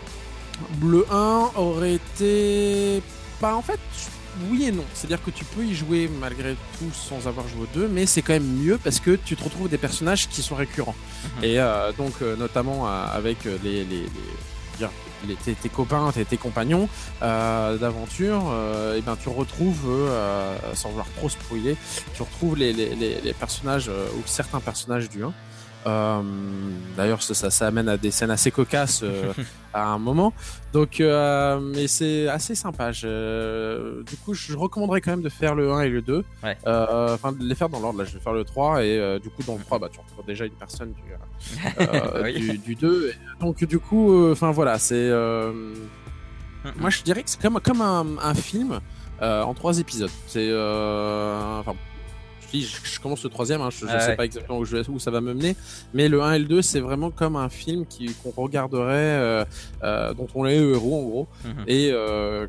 Le 0.82 1.06
1 1.12 1.52
aurait 1.56 1.96
été. 1.96 3.02
Bah, 3.42 3.56
en 3.56 3.62
fait, 3.62 3.80
oui 4.50 4.66
et 4.66 4.72
non. 4.72 4.84
C'est-à-dire 4.94 5.24
que 5.24 5.32
tu 5.32 5.44
peux 5.46 5.64
y 5.64 5.74
jouer 5.76 6.10
malgré 6.20 6.56
tout 6.80 6.92
sans 6.94 7.28
avoir 7.28 7.48
joué 7.48 7.64
au 7.64 7.80
2, 7.80 7.88
mais 7.88 8.06
c'est 8.06 8.22
quand 8.22 8.34
même 8.34 8.46
mieux 8.64 8.78
parce 8.78 9.00
que 9.00 9.12
tu 9.16 9.36
te 9.36 9.44
retrouves 9.44 9.70
des 9.70 9.78
personnages 9.78 10.28
qui 10.30 10.42
sont 10.42 10.56
récurrents. 10.56 10.96
Mhm. 11.40 11.44
Et 11.44 11.60
euh, 11.60 11.92
donc, 11.94 12.14
euh, 12.22 12.36
notamment 12.36 12.88
euh, 12.88 13.06
avec 13.14 13.44
les. 13.46 13.84
les, 13.84 13.86
les- 13.86 15.36
tes, 15.44 15.54
tes 15.56 15.70
copains, 15.70 16.12
tes, 16.14 16.24
tes 16.24 16.38
compagnons 16.38 16.88
euh, 17.24 17.78
d'aventure, 17.78 18.44
euh, 18.52 18.96
et 18.98 19.02
ben 19.02 19.18
tu 19.20 19.30
retrouves, 19.30 19.86
euh, 19.88 20.56
sans 20.76 20.90
vouloir 20.90 21.08
trop 21.18 21.30
spoiler, 21.30 21.78
tu 22.14 22.22
retrouves 22.22 22.56
les, 22.58 22.72
les, 22.74 22.94
les, 22.94 23.22
les 23.22 23.34
personnages 23.34 23.90
euh, 23.90 24.06
ou 24.18 24.22
certains 24.28 24.60
personnages 24.60 25.10
du 25.10 25.24
1. 25.24 25.34
Euh, 25.88 26.22
D'ailleurs, 26.98 27.22
ça, 27.22 27.34
ça, 27.34 27.50
ça 27.52 27.68
amène 27.68 27.90
à 27.90 27.98
des 27.98 28.10
scènes 28.10 28.32
assez 28.32 28.50
cocasses 28.52 29.02
euh, 29.04 29.34
à 29.74 29.86
un 29.88 30.00
moment. 30.00 30.34
Donc, 30.74 31.00
euh, 31.00 31.60
mais 31.60 31.88
c'est 31.88 32.28
assez 32.28 32.56
sympa. 32.56 32.92
Je, 32.92 34.02
du 34.04 34.16
coup, 34.18 34.34
je 34.34 34.56
recommanderais 34.56 35.02
quand 35.02 35.12
même 35.12 35.22
de 35.22 35.30
faire 35.30 35.54
le 35.56 35.72
1 35.72 35.82
et 35.82 35.90
le 35.90 36.02
2. 36.02 36.24
Ouais. 36.44 36.58
Euh, 36.66 37.14
Enfin, 37.14 37.32
de 37.34 37.44
les 37.44 37.54
faire 37.56 37.70
dans 37.70 37.80
l'ordre. 37.80 38.00
Là, 38.00 38.06
je 38.06 38.14
vais 38.14 38.20
faire 38.20 38.34
le 38.34 38.44
3 38.44 38.84
et 38.84 39.20
du 39.22 39.30
coup, 39.30 39.44
dans 39.46 39.56
le 39.56 39.62
3, 39.62 39.78
bah, 39.80 39.90
tu 39.92 40.00
retrouves 40.00 40.26
déjà 40.26 40.46
une 40.46 40.54
personne 40.54 40.94
du, 40.94 41.02
Oui. 42.24 42.34
du, 42.34 42.58
du 42.58 42.76
2. 42.76 43.10
Et 43.10 43.44
donc, 43.44 43.64
du 43.64 43.78
coup, 43.80 44.32
enfin 44.32 44.52
voilà, 44.52 44.80
c'est. 44.80 45.10
moi, 46.80 46.90
je 46.90 47.04
dirais 47.04 47.22
que 47.24 47.30
c'est 47.30 47.42
comme, 47.42 47.60
comme 47.60 47.82
un, 47.82 48.06
un 48.22 48.34
film 48.34 48.80
en 49.22 49.54
trois 49.54 49.78
épisodes. 49.80 50.10
C'est. 50.28 50.50
Enfin. 50.52 51.76
Je 52.62 52.66
dis, 52.66 52.66
je, 52.84 52.96
je 52.96 53.00
commence 53.00 53.24
le 53.24 53.30
troisième, 53.30 53.62
hein, 53.62 53.70
je 53.72 53.86
ne 53.86 53.92
Ah 53.92 54.00
sais 54.00 54.10
ouais. 54.10 54.16
pas 54.16 54.26
exactement 54.26 54.60
où, 54.60 54.66
je 54.66 54.78
vais- 54.78 54.90
où 54.90 55.00
ça 55.00 55.12
va 55.12 55.22
me 55.22 55.34
mener, 55.34 55.56
mais 55.94 56.08
le 56.10 56.22
1 56.22 56.34
et 56.34 56.40
le 56.40 56.46
2, 56.46 56.62
c'est 56.62 56.80
vraiment 56.80 57.12
comme 57.12 57.36
un 57.36 57.50
film 57.50 57.86
qu'on 58.24 58.42
regarderait, 58.42 58.94
euh, 58.96 59.46
euh, 59.84 60.14
dont 60.14 60.28
on 60.36 60.46
est 60.46 60.60
le 60.60 60.74
héros 60.74 61.00
en 61.00 61.04
gros, 61.04 61.28
Mhm. 61.46 61.64
et 61.68 61.90
euh, 61.92 62.48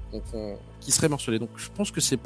qui 0.80 0.92
serait 0.92 1.08
morcelé. 1.08 1.38
Donc 1.38 1.50
je 1.56 1.68
pense 1.74 1.90
que 1.90 2.00
c'est 2.00 2.18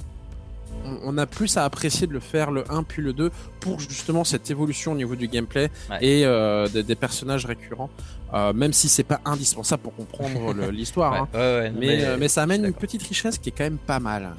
on 1.04 1.18
a 1.18 1.26
plus 1.26 1.58
à 1.58 1.64
apprécier 1.64 2.06
de 2.06 2.12
le 2.14 2.20
faire 2.20 2.50
le 2.50 2.64
1 2.72 2.84
puis 2.84 3.02
le 3.02 3.12
2 3.12 3.30
pour 3.60 3.78
justement 3.80 4.24
cette 4.24 4.50
évolution 4.50 4.92
au 4.92 4.94
niveau 4.94 5.14
du 5.14 5.28
gameplay 5.28 5.70
Ouais. 5.90 5.98
et 6.00 6.24
euh, 6.24 6.68
des, 6.68 6.82
des 6.82 6.94
personnages 6.94 7.44
récurrents, 7.44 7.90
euh, 8.32 8.54
même 8.54 8.72
si 8.72 8.88
c'est 8.88 9.02
pas 9.04 9.20
indispensable 9.26 9.82
pour 9.82 9.94
comprendre 9.94 10.54
l'histoire. 10.70 11.12
Ouais, 11.12 11.18
hein. 11.18 11.28
ouais, 11.34 11.72
Mais, 11.76 12.16
mais 12.16 12.28
ça 12.28 12.42
amène 12.44 12.64
une 12.64 12.72
petite 12.72 13.02
richesse 13.02 13.36
qui 13.36 13.50
est 13.50 13.52
quand 13.52 13.64
même 13.64 13.76
pas 13.78 14.00
mal. 14.00 14.30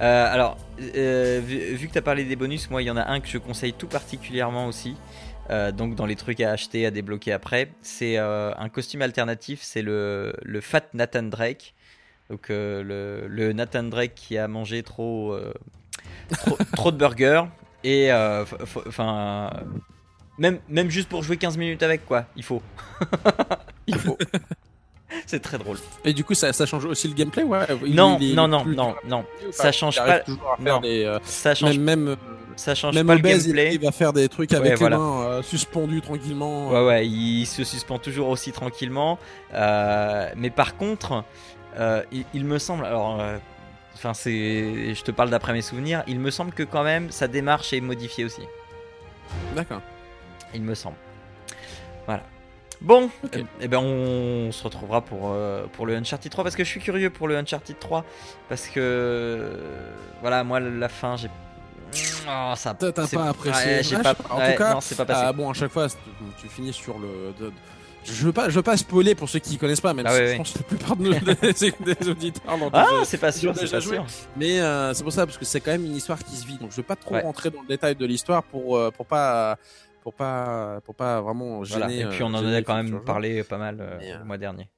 Euh, 0.00 0.32
alors, 0.32 0.56
euh, 0.80 1.40
vu, 1.44 1.74
vu 1.74 1.88
que 1.88 1.92
tu 1.92 1.98
as 1.98 2.02
parlé 2.02 2.24
des 2.24 2.36
bonus, 2.36 2.70
moi 2.70 2.82
il 2.82 2.86
y 2.86 2.90
en 2.90 2.96
a 2.96 3.08
un 3.08 3.20
que 3.20 3.28
je 3.28 3.38
conseille 3.38 3.72
tout 3.72 3.86
particulièrement 3.86 4.66
aussi. 4.66 4.96
Euh, 5.50 5.72
donc 5.72 5.94
dans 5.94 6.06
les 6.06 6.16
trucs 6.16 6.40
à 6.40 6.50
acheter, 6.50 6.86
à 6.86 6.90
débloquer 6.90 7.32
après, 7.32 7.70
c'est 7.82 8.16
un 8.16 8.68
costume 8.68 9.02
alternatif, 9.02 9.60
c'est 9.62 9.82
le, 9.82 10.34
le 10.42 10.60
Fat 10.60 10.84
Nathan 10.94 11.24
Drake. 11.24 11.74
Donc 12.30 12.48
le, 12.48 13.26
le 13.28 13.52
Nathan 13.52 13.82
Drake 13.82 14.14
qui 14.14 14.38
a 14.38 14.48
mangé 14.48 14.82
trop, 14.82 15.36
trop, 16.30 16.58
trop 16.76 16.92
de 16.92 16.96
burgers. 16.96 17.44
Et 17.84 18.12
enfin, 18.12 19.50
même, 20.38 20.60
même 20.68 20.88
juste 20.88 21.08
pour 21.08 21.22
jouer 21.22 21.36
15 21.36 21.58
minutes 21.58 21.82
avec 21.82 22.06
quoi, 22.06 22.26
il 22.36 22.42
faut. 22.42 22.62
il 23.86 23.98
faut. 23.98 24.16
c'est 25.26 25.40
très 25.40 25.58
drôle. 25.58 25.78
Et 26.04 26.12
du 26.12 26.24
coup, 26.24 26.34
ça, 26.34 26.52
ça 26.52 26.66
change 26.66 26.84
aussi 26.84 27.08
le 27.08 27.14
gameplay, 27.14 27.42
ouais. 27.42 27.66
non, 27.88 28.18
il 28.20 28.34
non, 28.34 28.48
non, 28.48 28.62
plus- 28.64 28.74
non, 28.76 28.94
non, 29.06 29.24
Enfin, 29.40 29.50
ça 29.52 29.72
change 29.72 29.96
pas. 29.96 30.20
non. 30.58 30.80
des, 30.80 31.04
euh, 31.04 31.18
Ça 31.24 31.54
change, 31.54 31.78
même 31.78 32.04
même 32.04 32.16
ça 32.56 32.74
change 32.74 32.94
même 32.94 33.06
pas 33.06 33.14
le 33.14 33.20
il, 33.20 33.22
gameplay. 33.22 33.74
il 33.74 33.80
va 33.80 33.92
faire 33.92 34.12
des 34.12 34.28
trucs 34.28 34.50
Ouais, 34.50 34.56
avec 34.58 34.78
voilà. 34.78 34.96
les 34.96 35.02
mains 35.02 35.22
euh, 35.22 35.42
suspendues 35.42 36.02
tranquillement. 36.02 36.70
Ouais, 36.70 36.84
ouais, 36.86 37.06
il 37.08 37.46
se 37.46 37.64
suspend 37.64 37.98
toujours 37.98 38.28
aussi 38.28 38.52
tranquillement. 38.52 39.18
Euh, 39.54 40.28
mais 40.36 40.50
par 40.50 40.76
contre, 40.76 41.24
euh, 41.78 42.02
il, 42.34 42.44
me 42.44 42.58
semble, 42.58 42.84
alors, 42.84 43.20
euh, 43.20 43.38
enfin, 43.94 44.12
c'est, 44.12 44.94
je 44.94 45.02
te 45.02 45.10
parle 45.10 45.30
d'après 45.30 45.52
mes 45.54 45.62
souvenirs, 45.62 46.02
il 46.06 46.20
me 46.20 46.30
semble 46.30 46.52
que 46.52 46.62
quand 46.62 46.82
même 46.84 47.10
sa 47.10 47.26
démarche 47.26 47.72
est 47.72 47.80
modifiée 47.80 48.24
aussi. 48.26 48.42
D'accord. 49.56 49.80
Il 50.54 50.62
me 50.62 50.74
semble. 50.74 50.96
Voilà. 52.06 52.22
Bon, 52.82 53.10
eh 53.60 53.68
ben 53.68 53.78
on 53.78 54.50
se 54.50 54.62
retrouvera 54.64 55.00
pour, 55.02 55.30
euh, 55.32 55.66
pour 55.72 55.86
le 55.86 55.94
Uncharted 55.96 56.30
3 56.32 56.42
parce 56.44 56.56
que 56.56 56.64
je 56.64 56.68
suis 56.68 56.80
curieux 56.80 57.10
pour 57.10 57.28
le 57.28 57.36
Uncharted 57.36 57.78
3 57.78 58.04
parce 58.48 58.66
que 58.66 58.80
euh, 58.80 59.56
voilà 60.20 60.42
moi 60.42 60.58
la 60.58 60.88
fin 60.88 61.16
j'ai 61.16 61.28
Oh, 62.26 62.52
ça 62.56 62.74
T'as- 62.74 62.90
pas 62.92 63.02
apprécié. 63.28 63.96
ouais, 63.96 64.02
pas. 64.02 64.14
En 64.30 64.38
ouais, 64.38 64.52
tout 64.52 64.58
cas, 64.58 64.72
non, 64.74 64.80
c'est 64.80 64.94
pas 64.94 65.04
passé 65.04 65.22
Ah, 65.26 65.32
bon, 65.34 65.50
à 65.50 65.52
chaque 65.52 65.70
fois, 65.70 65.88
tu 66.40 66.48
finis 66.48 66.72
sur 66.72 66.98
le. 66.98 67.34
Je 68.04 68.24
veux 68.24 68.32
pas, 68.32 68.48
je 68.48 68.54
veux 68.56 68.62
pas 68.62 68.76
spoiler 68.76 69.14
pour 69.14 69.28
ceux 69.28 69.38
qui 69.38 69.58
connaissent 69.58 69.80
pas, 69.80 69.94
même 69.94 70.06
Ah 70.08 70.16
si 70.16 70.26
je 70.32 70.36
pense 70.36 70.52
que 70.52 70.58
la 70.58 70.64
plupart 70.64 70.96
de 70.96 71.04
nos 71.04 71.10
des, 71.94 72.08
auditeurs 72.08 72.58
ah 72.72 72.86
c'est 73.04 73.18
pas 73.18 73.30
sûr 73.30 73.54
c'est 73.54 73.60
déjà 73.62 73.76
pas 73.76 73.80
joué. 73.80 73.96
sûr 73.96 74.06
Mais 74.36 74.60
euh, 74.60 74.92
c'est 74.92 75.04
pour 75.04 75.12
ça 75.12 75.24
parce 75.24 75.38
que 75.38 75.44
c'est 75.44 75.60
quand 75.60 75.70
même 75.70 75.84
une 75.84 75.94
histoire 75.94 76.18
qui 76.18 76.34
se 76.34 76.44
vit, 76.44 76.56
donc 76.56 76.70
je 76.72 76.76
veux 76.76 76.82
pas 76.82 76.96
trop 76.96 77.20
rentrer 77.20 77.50
dans 77.50 77.60
le 77.60 77.68
détail 77.68 77.94
de 77.94 78.04
l'histoire 78.06 78.42
pour 78.42 78.76
euh, 78.76 78.90
pour 78.90 79.06
pas 79.06 79.56
pour 80.02 80.14
pas 80.14 80.80
pour 80.84 80.94
pas 80.94 81.20
vraiment 81.20 81.64
gêner. 81.64 81.78
Voilà. 81.80 81.94
Et 81.94 82.08
puis 82.08 82.22
euh, 82.22 82.26
on 82.26 82.34
en 82.34 82.44
a 82.46 82.62
quand 82.62 82.76
même 82.82 83.02
parlé 83.04 83.42
pas 83.44 83.58
mal 83.58 83.80
euh, 83.80 83.98
euh, 84.02 84.18
le 84.18 84.24
mois 84.24 84.38
dernier. 84.38 84.68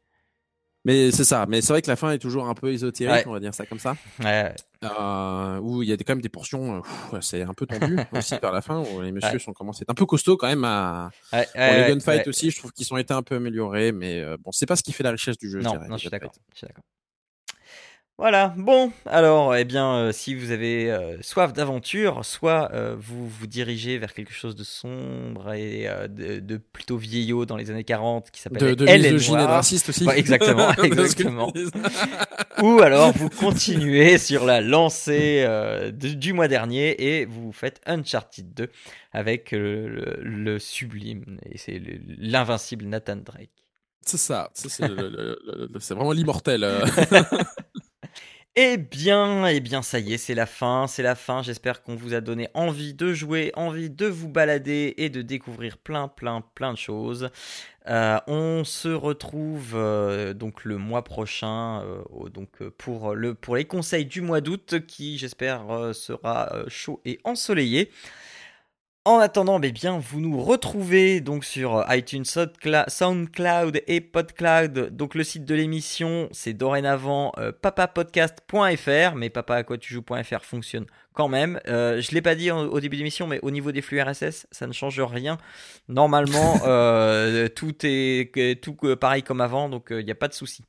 Mais 0.86 1.10
c'est 1.12 1.24
ça. 1.24 1.46
Mais 1.48 1.62
c'est 1.62 1.72
vrai 1.72 1.80
que 1.80 1.88
la 1.88 1.96
fin 1.96 2.10
est 2.10 2.18
toujours 2.18 2.46
un 2.46 2.52
peu 2.52 2.70
ésotérique, 2.70 3.14
Ouais. 3.14 3.26
on 3.26 3.32
va 3.32 3.40
dire 3.40 3.54
ça 3.54 3.64
comme 3.64 3.78
ça. 3.78 3.96
Ouais, 4.22 4.54
Euh, 4.84 5.58
où 5.60 5.82
il 5.82 5.88
y 5.88 5.92
a 5.92 5.96
des- 5.96 6.04
quand 6.04 6.12
même 6.12 6.20
des 6.20 6.28
portions, 6.28 6.82
euh, 7.14 7.20
c'est 7.22 7.40
un 7.40 7.54
peu 7.54 7.64
tendu 7.64 7.96
aussi 8.12 8.38
vers 8.38 8.52
la 8.52 8.60
fin 8.60 8.80
où 8.82 9.00
les 9.00 9.10
messieurs 9.10 9.32
Ouais. 9.32 9.38
sont 9.38 9.54
commencés 9.54 9.80
à 9.80 9.82
être 9.84 9.90
un 9.90 9.94
peu 9.94 10.04
costauds 10.04 10.36
quand 10.36 10.46
même 10.46 10.62
à. 10.64 11.08
Bon, 11.32 11.38
les 11.54 11.86
gunfights 11.88 12.28
aussi, 12.28 12.50
je 12.50 12.58
trouve 12.58 12.70
qu'ils 12.72 12.92
ont 12.92 12.98
été 12.98 13.14
un 13.14 13.22
peu 13.22 13.36
améliorés, 13.36 13.92
mais 13.92 14.20
euh, 14.20 14.36
bon, 14.38 14.52
c'est 14.52 14.66
pas 14.66 14.76
ce 14.76 14.82
qui 14.82 14.92
fait 14.92 15.02
la 15.04 15.12
richesse 15.12 15.38
du 15.38 15.50
jeu. 15.50 15.60
Non, 15.62 15.70
dirais, 15.72 15.88
non, 15.88 15.96
je 15.96 16.00
suis 16.02 16.10
d'accord. 16.10 16.32
Voilà, 18.16 18.54
bon, 18.56 18.92
alors, 19.06 19.56
eh 19.56 19.64
bien, 19.64 19.96
euh, 19.96 20.12
si 20.12 20.36
vous 20.36 20.52
avez 20.52 20.88
euh, 20.88 21.20
soif 21.20 21.52
d'aventure, 21.52 22.24
soit 22.24 22.70
euh, 22.72 22.94
vous 22.96 23.28
vous 23.28 23.46
dirigez 23.48 23.98
vers 23.98 24.14
quelque 24.14 24.32
chose 24.32 24.54
de 24.54 24.62
sombre 24.62 25.52
et 25.52 25.88
de, 26.08 26.38
de 26.38 26.56
plutôt 26.58 26.96
vieillot 26.96 27.44
dans 27.44 27.56
les 27.56 27.72
années 27.72 27.82
40 27.82 28.30
qui 28.30 28.40
s'appelle 28.40 28.62
De, 28.62 28.74
de 28.74 28.86
Elle 28.86 29.04
et 29.04 29.10
de 29.10 29.18
raciste 29.48 29.88
aussi. 29.88 30.08
Exactement, 30.08 30.70
exactement. 30.84 31.52
ou 32.62 32.78
alors 32.82 33.10
vous 33.14 33.30
continuez 33.30 34.16
sur 34.18 34.44
la 34.44 34.60
lancée 34.60 35.42
de- 35.44 36.14
du 36.14 36.32
mois 36.32 36.46
dernier 36.46 37.18
et 37.18 37.24
vous 37.24 37.50
faites 37.50 37.80
Uncharted 37.84 38.54
2 38.54 38.70
avec 39.12 39.50
le, 39.50 40.18
le 40.22 40.58
sublime, 40.60 41.38
et 41.50 41.58
c'est 41.58 41.80
le- 41.80 41.98
l'invincible 42.18 42.84
Nathan 42.84 43.16
Drake. 43.16 43.50
C'est 44.06 44.18
ça, 44.18 44.50
c'est 45.80 45.94
vraiment 45.94 46.12
l'immortel. 46.12 46.64
Eh 48.56 48.76
bien, 48.76 49.46
eh 49.48 49.58
bien, 49.58 49.82
ça 49.82 49.98
y 49.98 50.12
est, 50.14 50.18
c'est 50.18 50.34
la 50.36 50.46
fin, 50.46 50.86
c'est 50.86 51.02
la 51.02 51.16
fin. 51.16 51.42
J'espère 51.42 51.82
qu'on 51.82 51.96
vous 51.96 52.14
a 52.14 52.20
donné 52.20 52.48
envie 52.54 52.94
de 52.94 53.12
jouer, 53.12 53.50
envie 53.56 53.90
de 53.90 54.06
vous 54.06 54.28
balader 54.28 54.94
et 54.96 55.08
de 55.08 55.22
découvrir 55.22 55.76
plein, 55.76 56.06
plein, 56.06 56.40
plein 56.54 56.72
de 56.72 56.78
choses. 56.78 57.30
Euh, 57.88 58.20
on 58.28 58.62
se 58.62 58.88
retrouve 58.88 59.72
euh, 59.74 60.34
donc 60.34 60.64
le 60.64 60.78
mois 60.78 61.02
prochain, 61.02 61.82
euh, 61.82 62.28
donc 62.28 62.62
pour 62.78 63.16
le 63.16 63.34
pour 63.34 63.56
les 63.56 63.64
conseils 63.64 64.06
du 64.06 64.20
mois 64.20 64.40
d'août, 64.40 64.86
qui 64.86 65.18
j'espère 65.18 65.92
sera 65.92 66.52
chaud 66.68 67.00
et 67.04 67.18
ensoleillé. 67.24 67.90
En 69.06 69.18
attendant, 69.18 69.60
eh 69.62 69.70
bien, 69.70 69.98
vous 69.98 70.18
nous 70.18 70.42
retrouvez 70.42 71.20
donc 71.20 71.44
sur 71.44 71.84
iTunes, 71.90 72.22
Soundcla- 72.22 72.88
SoundCloud 72.88 73.82
et 73.86 74.00
PodCloud. 74.00 74.96
Donc 74.96 75.14
le 75.14 75.22
site 75.24 75.44
de 75.44 75.54
l'émission, 75.54 76.30
c'est 76.32 76.54
dorénavant 76.54 77.32
euh, 77.36 77.52
papapodcast.fr, 77.52 79.14
mais 79.14 79.28
papaaquatujoues.fr 79.28 80.44
fonctionne 80.46 80.86
quand 81.12 81.28
même. 81.28 81.60
Euh, 81.68 82.00
je 82.00 82.12
l'ai 82.12 82.22
pas 82.22 82.34
dit 82.34 82.50
au, 82.50 82.80
début 82.80 82.96
de 82.96 83.00
l'émission, 83.00 83.26
mais 83.26 83.40
au 83.42 83.50
niveau 83.50 83.72
des 83.72 83.82
flux 83.82 84.00
RSS, 84.00 84.46
ça 84.50 84.66
ne 84.66 84.72
change 84.72 84.98
rien. 84.98 85.36
Normalement, 85.88 86.60
euh, 86.64 87.48
tout 87.48 87.74
est 87.82 88.62
tout 88.62 88.78
euh, 88.84 88.96
pareil 88.96 89.22
comme 89.22 89.42
avant, 89.42 89.68
donc 89.68 89.88
il 89.90 90.04
n'y 90.06 90.12
a 90.12 90.16
pas 90.16 90.28
de 90.28 90.34
souci. 90.34 90.64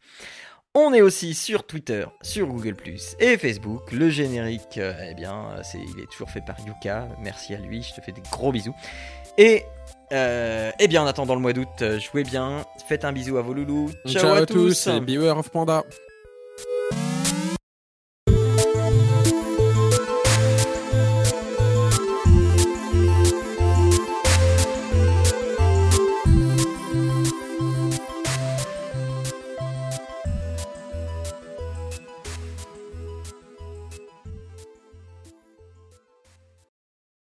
On 0.77 0.93
est 0.93 1.01
aussi 1.01 1.33
sur 1.33 1.65
Twitter, 1.65 2.05
sur 2.21 2.47
Google 2.47 2.75
et 3.21 3.37
Facebook. 3.37 3.93
Le 3.93 4.09
générique, 4.09 4.77
euh, 4.77 4.93
eh 5.09 5.13
bien, 5.13 5.45
c'est, 5.63 5.77
il 5.77 6.03
est 6.03 6.11
toujours 6.11 6.29
fait 6.29 6.41
par 6.45 6.57
Yuka. 6.59 7.07
Merci 7.21 7.55
à 7.55 7.59
lui, 7.59 7.81
je 7.81 7.93
te 7.93 8.01
fais 8.01 8.11
des 8.11 8.21
gros 8.29 8.51
bisous. 8.51 8.75
Et 9.37 9.63
euh, 10.11 10.71
eh 10.77 10.87
bien, 10.89 11.03
en 11.03 11.07
attendant 11.07 11.35
le 11.35 11.39
mois 11.39 11.53
d'août, 11.53 11.69
euh, 11.81 11.97
jouez 11.97 12.23
bien. 12.23 12.65
Faites 12.89 13.05
un 13.05 13.13
bisou 13.13 13.37
à 13.37 13.41
vos 13.41 13.53
loulous. 13.53 13.89
Ciao, 14.05 14.33
à, 14.33 14.45
tous. 14.45 14.87
et 14.87 14.99
Beware 14.99 15.37
of 15.37 15.49
Panda. 15.49 15.85